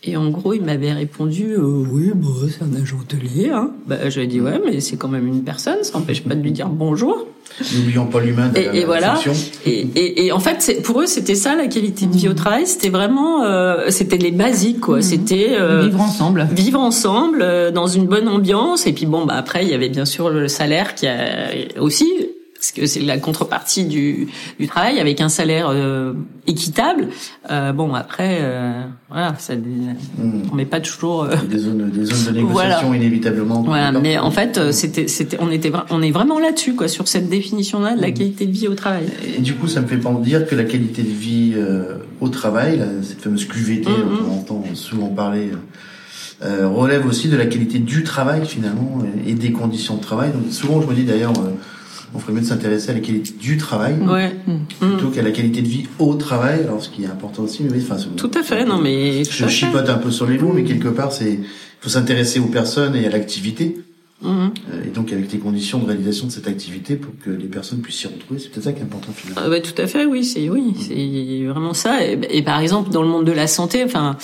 [0.07, 3.51] Et en gros il m'avait répondu euh, oui bah c'est un agent hôtelier.
[3.51, 3.71] Hein.
[3.87, 6.35] Bah, je lui ai dit ouais mais c'est quand même une personne, ça n'empêche pas
[6.35, 7.27] de lui dire bonjour.
[7.75, 9.15] N'oublions pas l'humain Et- et voilà.
[9.67, 12.35] Et, et, et en fait c'est- pour eux c'était ça la qualité de vie au
[12.35, 15.01] travail, c'était vraiment euh, c'était les basiques quoi.
[15.03, 16.49] C'était euh, Vivre ensemble.
[16.53, 19.89] vivre ensemble euh, dans une bonne ambiance et puis bon bah après il y avait
[19.91, 22.11] bien sûr le salaire qui a aussi
[22.65, 26.15] parce que c'est la contrepartie du, du travail avec un salaire euh,
[26.47, 27.09] équitable
[27.51, 30.43] Euh, bon après euh, voilà ça Mmh.
[30.51, 32.97] on met pas toujours euh, Des zones, des zones de négociation Voilà.
[32.97, 33.61] inévitablement.
[33.63, 37.07] voilà mais en fait euh, c'était c'était on était on est vraiment là-dessus quoi sur
[37.07, 39.05] cette définition là de la qualité de vie au travail
[39.37, 42.29] Et du coup, ça me fait pas dire que la qualité de vie euh, au
[42.31, 43.97] travail, là, cette fameuse QVT Mhm.
[44.09, 45.51] dont on entend souvent parler,
[46.43, 50.31] euh, relève aussi de la qualité du travail finalement et, et des conditions de travail.
[50.33, 51.51] Donc souvent, je me dis d'ailleurs, euh,
[52.15, 54.33] on ferait mieux de s'intéresser à la qualité du travail ouais
[54.81, 56.61] plutôt qu'à la qualité de vie au travail.
[56.61, 59.89] Alors, ce qui est important aussi, mais enfin, tout à fait non mais je chipote
[59.89, 61.41] un peu sur les mots, mais quelque part, c'est
[61.81, 63.77] faut s'intéresser aux personnes et à l'activité.
[64.23, 64.53] Mhm.
[64.73, 67.81] Euh, Et donc avec les conditions de réalisation de cette activité pour que les personnes
[67.81, 69.43] puissent s'y retrouver, c'est peut-être ça qui est important finalement.
[69.45, 72.07] Ah bah, tout à fait, oui, c'est oui, c'est vraiment ça.
[72.07, 74.17] Et, et par exemple, dans le monde de la santé, enfin,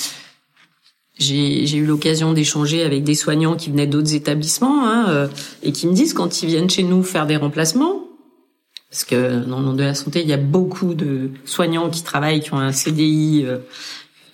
[1.20, 5.28] j'ai eu l'occasion d'échanger avec des soignants qui venaient d'autres établissements hein, euh,
[5.62, 8.06] et qui me disent quand ils viennent chez nous faire des remplacements,
[8.90, 12.02] parce que dans le monde de la santé, il y a beaucoup de soignants qui
[12.02, 13.59] travaillent, qui ont un CDI euh,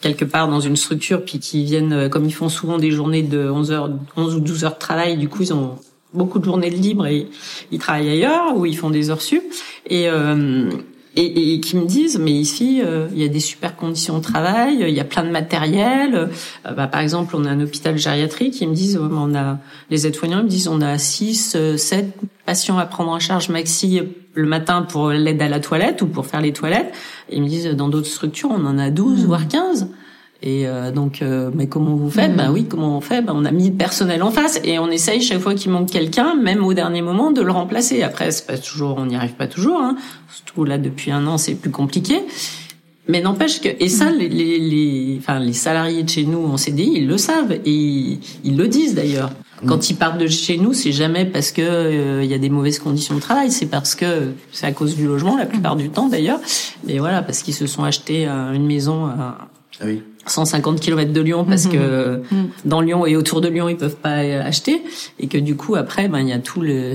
[0.01, 3.23] quelque part dans une structure, puis qui viennent, euh, comme ils font souvent des journées
[3.23, 5.77] de 11 heures, 11 ou 12 heures de travail, du coup, ils ont
[6.15, 7.27] beaucoup de journées de libre et
[7.71, 9.43] ils travaillent ailleurs ou ils font des heures sup.
[9.91, 10.71] Et, euh,
[11.17, 14.23] et, et qui me disent, mais ici, euh, il y a des super conditions de
[14.23, 16.15] travail, il y a plein de matériel.
[16.15, 19.59] Euh, bah, par exemple, on a un hôpital gériatrique, ils me disent, on a
[19.91, 24.01] les aides-soignants, ils me disent, on a 6, 7 patients à prendre en charge maxi
[24.35, 26.93] le matin pour l'aide à la toilette ou pour faire les toilettes.
[27.31, 29.89] Et ils me disent, dans d'autres structures, on en a 12, voire 15.
[30.47, 32.37] Et euh, donc, euh, mais comment vous faites?
[32.37, 33.21] Ben oui, comment on fait?
[33.21, 35.91] Ben on a mis le personnel en face et on essaye chaque fois qu'il manque
[35.91, 38.05] quelqu'un, même au dernier moment, de le remplacer.
[38.05, 39.81] Après, c'est pas toujours, on n'y arrive pas toujours.
[39.81, 39.97] Hein.
[40.33, 42.21] Surtout là, depuis un an, c'est plus compliqué.
[43.09, 46.57] Mais n'empêche que et ça, les, les, les, enfin les salariés de chez nous en
[46.57, 49.33] CDI, ils le savent et ils, ils le disent d'ailleurs.
[49.67, 52.51] Quand ils partent de chez nous, c'est jamais parce que euh, il y a des
[52.51, 55.89] mauvaises conditions de travail, c'est parce que c'est à cause du logement la plupart du
[55.89, 56.39] temps d'ailleurs.
[56.87, 59.49] Mais voilà, parce qu'ils se sont achetés euh, une maison à
[59.81, 60.03] Ah oui.
[60.27, 62.49] 150 km de Lyon parce que Mhm.
[62.65, 64.83] dans Lyon et autour de Lyon ils peuvent pas euh, acheter
[65.21, 66.95] et que du coup après ben il y a tout le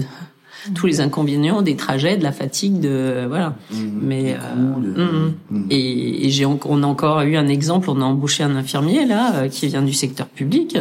[0.76, 3.56] tous les inconvénients des trajets, de la fatigue, de voilà.
[4.00, 5.30] Mais euh,
[5.72, 9.34] et, et j'ai on a encore eu un exemple, on a embauché un infirmier là
[9.38, 10.78] euh, qui vient du secteur public.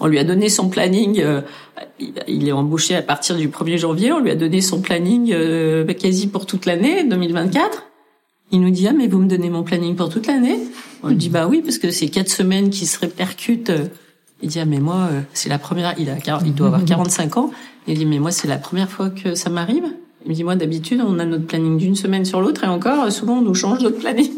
[0.00, 1.18] On lui a donné son planning.
[1.20, 1.40] euh,
[1.98, 4.12] il- il est embauché à partir du 1er janvier.
[4.12, 7.84] On lui a donné son planning euh, quasi pour toute l'année 2024.
[8.52, 10.58] Il nous dit ah mais vous me donnez mon planning pour toute l'année
[11.02, 13.72] On lui dit bah oui parce que c'est quatre semaines qui se répercutent.
[14.42, 15.94] Il dit ah mais moi euh, c'est la première.
[15.98, 17.50] Il a il doit avoir 45 ans.
[17.86, 19.86] Il dit mais moi c'est la première fois que ça m'arrive.
[20.24, 23.10] Il me dit moi d'habitude on a notre planning d'une semaine sur l'autre et encore
[23.10, 24.30] souvent on nous change notre planning.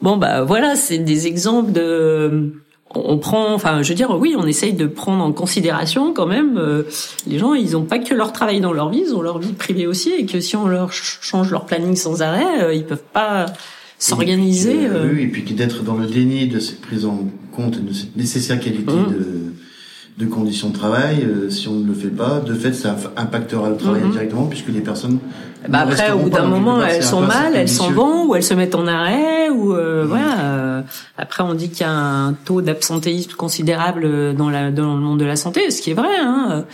[0.00, 2.54] Bon bah voilà c'est des exemples de
[2.94, 6.58] on prend, enfin, je veux dire, oui, on essaye de prendre en considération quand même.
[6.58, 6.82] euh,
[7.26, 9.52] les gens, ils ont pas que leur travail dans leur vie, ils ont leur vie
[9.52, 12.84] privée aussi, et que si on leur ch- change leur planning sans arrêt, euh, ils
[12.84, 13.46] peuvent pas
[13.98, 14.72] s'organiser.
[14.72, 15.10] Et puis, euh, euh.
[15.14, 18.58] Oui, et puis d'être dans le déni de cette prise en compte de cette nécessaire
[18.60, 19.12] qualité Mhm.
[19.12, 22.96] de, de conditions de travail, euh, si on ne le fait pas, de fait, ça
[23.16, 24.10] impactera le travail Mhm.
[24.12, 25.18] directement puisque les personnes.
[25.68, 28.54] Bah après, au bout d'un moment, elles sont mal, elles s'en vont, ou elles se
[28.54, 30.40] mettent en arrêt, ou euh, voilà.
[30.40, 30.82] euh,
[31.18, 35.20] après, on dit qu'il y a un taux d'absentéisme considérable dans, la, dans le monde
[35.20, 36.08] de la santé, ce qui est vrai.
[36.20, 36.64] Hein.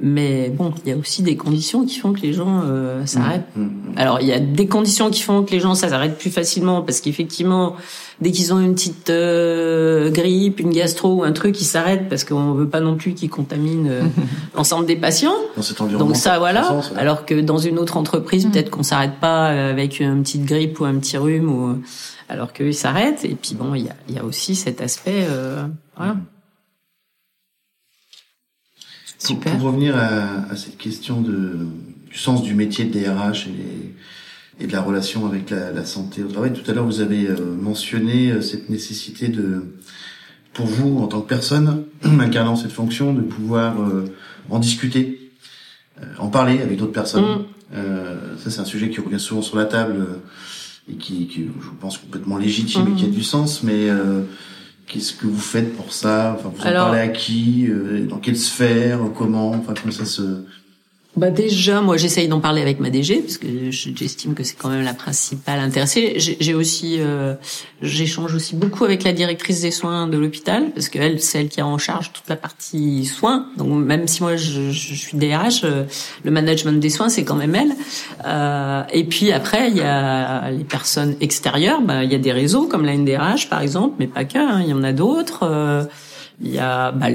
[0.00, 3.48] Mais bon, il y a aussi des conditions qui font que les gens euh, s'arrêtent.
[3.56, 3.70] Mhm.
[3.96, 6.82] Alors, il y a des conditions qui font que les gens ça s'arrête plus facilement
[6.82, 7.74] parce qu'effectivement,
[8.20, 12.24] dès qu'ils ont une petite euh, grippe, une gastro ou un truc, ils s'arrêtent parce
[12.24, 14.02] qu'on veut pas non plus qu'ils contaminent euh,
[14.56, 15.34] l'ensemble des patients.
[15.56, 16.08] Dans cet environnement.
[16.08, 16.80] Donc ça, voilà.
[16.96, 20.80] Alors que dans une autre entreprise, peut-être qu'on s'arrête pas euh, avec une petite grippe
[20.80, 21.78] ou un petit rhume, ou
[22.28, 23.24] alors qu'eux ils s'arrêtent.
[23.24, 25.26] Et puis bon, il y a, il y a aussi cet aspect.
[25.28, 26.16] Euh, voilà.
[29.18, 29.52] Super.
[29.56, 31.66] pour revenir à, à cette question de,
[32.10, 36.22] du sens du métier de DRH et, et de la relation avec la, la santé
[36.22, 39.64] au travail, tout à l'heure vous avez euh, mentionné euh, cette nécessité de,
[40.52, 44.06] pour vous en tant que personne incarnant cette fonction, de pouvoir euh,
[44.50, 45.30] en discuter,
[46.00, 47.24] euh, en parler avec d'autres personnes.
[47.24, 47.44] Mm.
[47.74, 51.44] Euh, ça c'est un sujet qui revient souvent sur la table euh, et qui, qui
[51.44, 54.22] je pense complètement légitime et qui a du sens, mais euh,
[54.88, 56.34] Qu'est-ce que vous faites pour ça?
[56.38, 57.66] Enfin, vous en Alors- parlez à qui?
[57.68, 59.00] Euh, Dans quelle sphère?
[59.16, 59.50] Comment?
[59.50, 60.44] Enfin, comment ça se
[61.16, 64.54] Bah déjà, moi j'essaye d'en parler avec ma DG parce que je- j'estime que c'est
[64.56, 66.12] quand même la principale intéressée.
[66.16, 67.34] J'ai j'ai aussi, euh,
[67.82, 71.60] j'échange aussi beaucoup avec la directrice des soins de l'hôpital parce qu'elle, c'est elle qui
[71.60, 73.46] a en charge toute la partie soins.
[73.56, 75.84] Donc même si moi je, je suis DRH, euh,
[76.22, 77.72] le management des soins c'est quand même elle.
[78.24, 81.80] Euh, et puis après il y a les personnes extérieures.
[81.80, 84.38] Bah, il y a des réseaux comme la NDRH par exemple, mais pas que.
[84.38, 85.40] hein, il y en a d'autres.
[85.42, 85.84] Euh,
[86.40, 87.08] il y a, bah,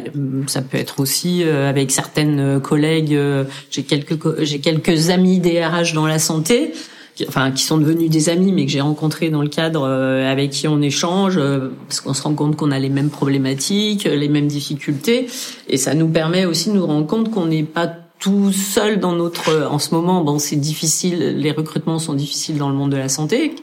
[0.48, 3.16] ça peut être aussi euh, avec certaines euh, collègues.
[3.16, 6.74] euh, j'ai quelques, j'ai quelques amis DRH dans la santé,
[7.16, 10.52] qui, enfin qui sont devenus des amis, mais que j'ai rencontrés dans le cadre avec
[10.52, 11.40] qui on échange,
[11.88, 15.28] parce qu'on se rend compte qu'on a les mêmes problématiques, les mêmes difficultés,
[15.70, 17.88] et ça nous permet aussi de nous rendre compte qu'on n'est pas
[18.20, 19.68] tout seul dans notre.
[19.70, 21.38] En ce moment, bon, c'est difficile.
[21.38, 23.54] Les recrutements sont difficiles dans le monde de la santé,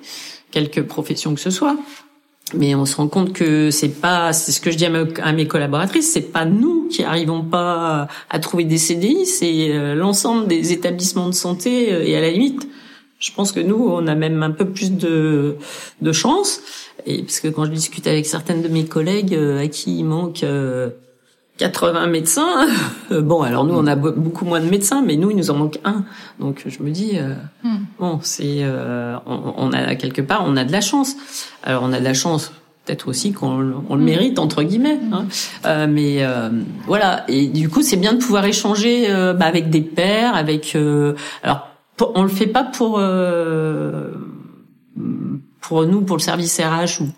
[0.53, 1.77] quelque profession que ce soit.
[2.55, 5.47] Mais on se rend compte que c'est pas, c'est ce que je dis à mes,
[5.47, 10.73] collaboratrices, c'est pas nous qui arrivons pas à trouver des CDI, c'est euh, l'ensemble des
[10.73, 12.69] établissements de santé euh, et à la limite,
[13.21, 15.57] je pense que nous, on a même un peu plus de,
[16.01, 16.61] de chance.
[17.07, 20.05] Et parce que quand je discute avec certaines de mes collègues euh, à qui il
[20.05, 20.45] manque
[21.61, 22.67] 80 médecins,
[23.13, 25.51] euh, bon, alors nous, on a be- beaucoup moins de médecins, mais nous, il nous
[25.51, 26.05] en manque un.
[26.39, 27.85] Donc je me dis, euh, Hmm.
[27.99, 31.15] bon, c'est, euh, on, on a quelque part, on a de la chance.
[31.63, 32.51] Alors on a de la chance.
[32.87, 35.27] Peut-être aussi qu'on le- on le mérite entre guillemets, hein.
[35.67, 36.49] Euh, mais euh,
[36.87, 37.25] voilà.
[37.29, 39.07] Et du coup, c'est bien de pouvoir échanger
[39.39, 40.75] bah, avec des pairs, avec.
[40.75, 41.69] euh, alors,
[42.15, 44.09] on le fait pas pour euh,
[45.61, 47.09] pour nous, pour le service RH, ou,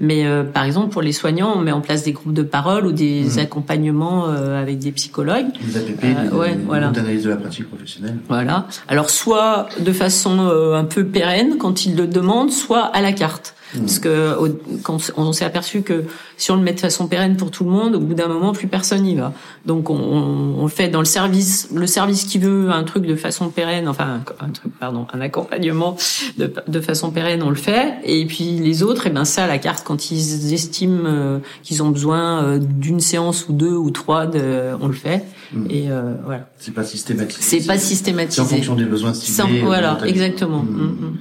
[0.00, 2.86] mais euh, par exemple pour les soignants, on met en place des groupes de parole
[2.86, 3.38] ou des Mhm.
[3.40, 5.46] accompagnements euh, avec des psychologues.
[5.66, 6.88] les APP, Euh, les, ouais, voilà.
[6.88, 8.66] d'analyse de la pratique professionnelle Voilà.
[8.88, 13.12] Alors soit de façon euh, un peu pérenne quand ils le demandent, soit à la
[13.12, 13.54] carte.
[13.74, 13.80] Mhm.
[13.82, 16.02] Parce que au- quand on s'est aperçu que
[16.36, 18.52] si on le met de façon pérenne pour tout le monde, au bout d'un moment
[18.52, 19.32] plus personne n'y va.
[19.64, 23.14] Donc on, on, on fait dans le service, le service qui veut un truc de
[23.14, 25.96] façon pérenne, enfin un, un truc pardon, un accompagnement
[26.36, 27.89] de, de façon pérenne, on le fait.
[28.04, 31.82] Et puis les autres, et ben ça à la carte quand ils estiment euh, qu'ils
[31.82, 35.24] ont besoin euh, d'une séance ou deux ou trois, de, on le fait.
[35.52, 35.66] Mhm.
[35.70, 36.48] Et euh, voilà.
[36.58, 37.40] C'est pas systématisé.
[37.42, 38.40] C'est pas C'est systématisé.
[38.40, 39.62] en fonction des besoins Sans- ciblés.
[39.62, 40.62] euh, voilà, exactement.
[40.62, 40.76] Mhm.
[40.76, 41.16] Mm, mm.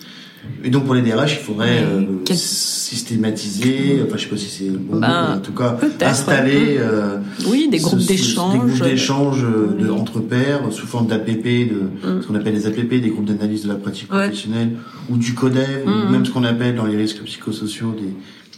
[0.64, 4.50] Et donc pour les DRH, il faudrait euh, Quel- systématiser, enfin je sais pas si
[4.50, 5.08] c'est le bon mot, mais
[5.38, 8.54] en tout cas installer euh, Oui, des groupes d'échange.
[8.54, 9.90] des groupes d'échange de, Oui.
[9.90, 12.22] entre pairs sous forme d'APP, de Mm.
[12.22, 14.24] ce qu'on appelle les APP, des groupes d'analyse de la pratique Ouais.
[14.26, 14.72] professionnelle,
[15.10, 16.12] ou du CODEV, ou Mm.
[16.12, 18.14] même ce qu'on appelle dans les risques psychosociaux, des,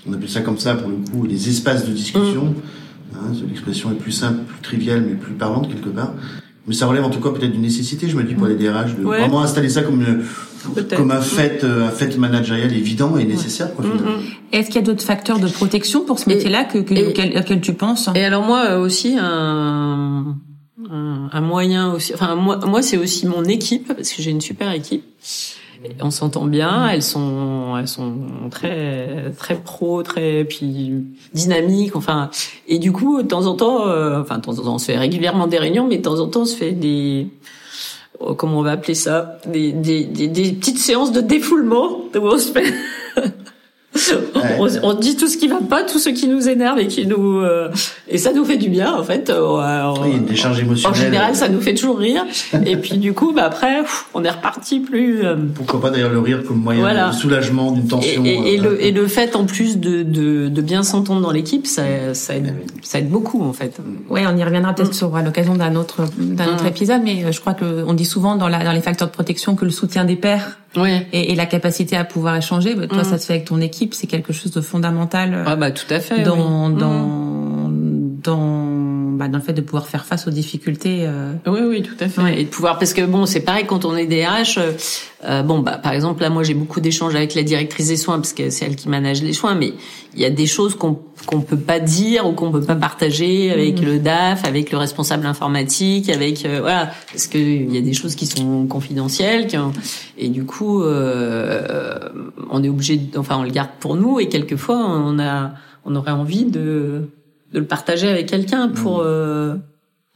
[0.09, 2.45] on appelle ça comme ça pour le coup, des espaces de discussion.
[2.45, 3.15] Mm.
[3.15, 6.13] Hein, L'expression est plus simple, plus triviale, mais plus parlante quelque part.
[6.67, 8.95] Mais ça relève en tout cas peut-être d'une nécessité, je me dis, pour les DRH,
[8.95, 9.19] de Ouais.
[9.19, 10.23] vraiment installer ça comme, une-
[10.95, 13.73] comme un fait, euh, un fait managérial évident et nécessaire.
[13.73, 14.17] Quoi, Mm, finalement.
[14.17, 14.53] mm.
[14.53, 17.73] Est-ce qu'il y a d'autres facteurs de protection pour ce métier-là que, que, auquel tu
[17.73, 18.09] penses?
[18.13, 20.35] Et alors moi euh, aussi un,
[20.91, 22.13] un, un moyen aussi.
[22.13, 25.03] Enfin moi, moi c'est aussi mon équipe parce que j'ai une super équipe.
[26.01, 26.87] On s'entend bien.
[26.89, 28.13] Elles sont elles sont
[28.49, 30.93] très très pro, très puis
[31.33, 31.95] dynamiques.
[31.95, 32.29] Enfin
[32.67, 34.85] et du coup de temps en temps, euh, enfin de temps en temps on se
[34.85, 37.27] fait régulièrement des réunions, mais de temps en temps on se fait des
[38.19, 39.37] oh, comment on va appeler ça?
[39.47, 42.73] Des, des, des, des petites séances de défoulement où on se fait
[44.83, 47.39] on, dit tout ce qui va pas, tout ce qui nous énerve et qui nous
[47.39, 47.69] euh,
[48.07, 49.29] et ça nous fait du bien en fait.
[49.29, 50.99] Euh, oui, une décharge émotionnelle.
[50.99, 52.25] En général, ça nous fait toujours rire.
[52.65, 53.81] et puis du coup, bah après,
[54.13, 55.25] on est reparti plus.
[55.25, 58.23] Euh, Pourquoi pas d'ailleurs le rire comme moyen de soulagement d'une tension.
[58.25, 61.67] Et, et, le, et, le, fait en plus de, de, de bien s'entendre dans l'équipe,
[61.67, 63.77] ça, ça, aide, ça aide beaucoup en fait.
[64.09, 64.93] Oui, on y reviendra peut-être mm.
[64.93, 66.67] sur à l'occasion d'un autre d'un autre mm.
[66.67, 69.55] épisode, mais je crois que on dit souvent dans, la, dans les facteurs de protection
[69.55, 71.07] que le soutien des pairs Ouais.
[71.11, 73.03] Et, et, la capacité à pouvoir échanger, bah, toi, mm.
[73.03, 75.43] ça se fait avec ton équipe, c'est quelque chose de fondamental.
[75.45, 76.23] Ah bah tout à fait.
[76.23, 77.69] Dans dans
[78.23, 78.70] dans
[79.21, 81.05] bah, dans le fait de pouvoir faire face aux difficultés.
[81.05, 81.33] Euh...
[81.45, 82.41] Oui, oui, tout à fait.
[82.41, 84.57] Et de pouvoir, parce que bon, c'est pareil quand on est DRH.
[84.57, 84.71] Euh,
[85.25, 88.15] euh, bon, bah, par exemple, là, moi, j'ai beaucoup d'échanges avec la directrice des soins
[88.15, 89.73] parce que c'est elle qui manage les soins, mais
[90.15, 93.51] il y a des choses qu'on qu'on peut pas dire ou qu'on peut pas partager
[93.51, 93.85] avec mmh.
[93.85, 97.93] le DAF, avec le responsable informatique, avec euh, voilà, parce que il y a des
[97.93, 99.55] choses qui sont confidentielles, qui
[100.17, 102.09] et du coup, euh,
[102.49, 105.51] on est obligé, enfin, on le garde pour nous et quelquefois, on a,
[105.85, 107.09] on aurait envie de
[107.53, 109.05] de le partager avec quelqu'un pour mmh.
[109.05, 109.55] euh,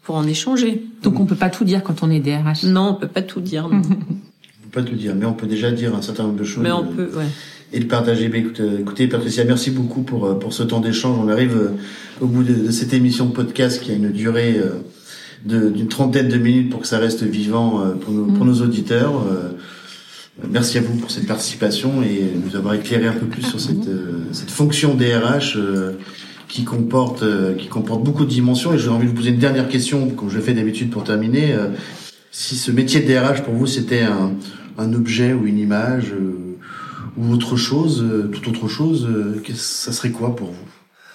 [0.03, 0.83] pour en échanger.
[1.03, 2.63] Donc on peut pas tout dire quand on est DRH.
[2.63, 3.67] Non, on peut pas tout dire.
[3.67, 3.77] Non.
[3.77, 6.63] on peut pas tout dire, mais on peut déjà dire un certain nombre de choses.
[6.63, 7.25] Mais on peut, ouais.
[7.73, 8.29] Et le partager.
[8.29, 11.17] Mais écoutez, Patricia, merci beaucoup pour euh, pour ce temps d'échange.
[11.19, 11.71] On arrive euh,
[12.21, 14.61] au bout de, de, cette émission de podcast qui a une durée
[15.43, 18.49] d'une trentaine de minutes pour que ça reste vivant pour nos, pour mmh.
[18.49, 19.13] nos auditeurs.
[20.49, 23.87] Merci à vous pour cette participation et nous avoir éclairé un peu plus sur cette,
[24.31, 25.57] cette fonction DRH
[26.47, 28.73] qui comporte euh, qui comporte beaucoup de dimensions.
[28.73, 31.03] Et j'ai envie de vous poser une dernière question, comme je le fais d'habitude pour
[31.03, 31.53] terminer.
[31.53, 31.69] Euh,
[32.31, 34.33] si ce métier de DRH pour vous c'était un,
[34.77, 36.57] un objet ou une image euh,
[37.17, 39.07] ou autre chose, toute autre chose,
[39.53, 40.67] ça serait quoi pour vous?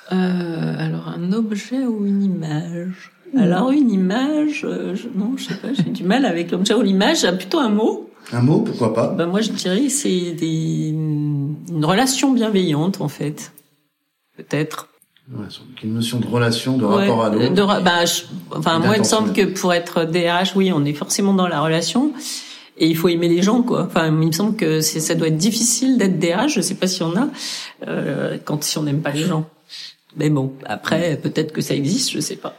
[0.09, 3.13] Alors un objet ou une image?
[3.37, 7.31] Alors une image, je, non, je sais pas, j'ai du mal avec l'objet ou l'image,
[7.37, 8.11] plutôt un mot.
[8.33, 9.09] Un mot, pourquoi pas?
[9.09, 13.53] Ben moi je dirais c'est des une relation bienveillante en fait,
[14.37, 14.90] peut-être.
[15.33, 15.47] Ouais,
[15.85, 17.83] une notion de relation, de rapport à l'autre.
[17.83, 18.03] Bah,
[18.51, 21.61] enfin, moi, il me semble que pour être DRH, oui, on est forcément dans la
[21.61, 22.13] relation.
[22.79, 23.85] Et il faut aimer les gens, quoi.
[23.85, 26.55] Enfin, il me semble que ça doit être difficile d'être DRH.
[26.55, 27.29] Je sais pas si on a
[27.87, 29.49] euh, quand si on n'aime pas les gens.
[30.17, 32.57] Mais bon, après, peut-être que ça existe, je sais pas.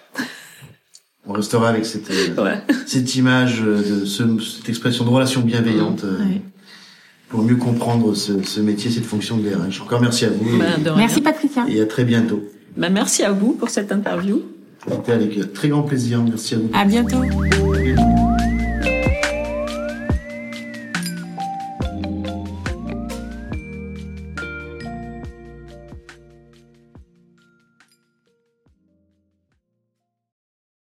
[1.27, 2.55] On restera avec cette euh,
[2.85, 6.03] cette image de ce, cette expression de relation bienveillante.
[6.05, 6.19] Euh,
[7.27, 9.81] pour mieux comprendre ce, ce, métier, cette fonction de DRH.
[9.81, 10.57] Encore merci à vous.
[10.57, 11.65] Bah, merci Patricia.
[11.67, 12.43] Et à très bientôt.
[12.77, 14.41] Bah, merci à vous pour cette interview.
[14.89, 16.23] C'était avec très grand plaisir.
[16.23, 16.69] Merci à vous.
[16.73, 17.21] À bientôt.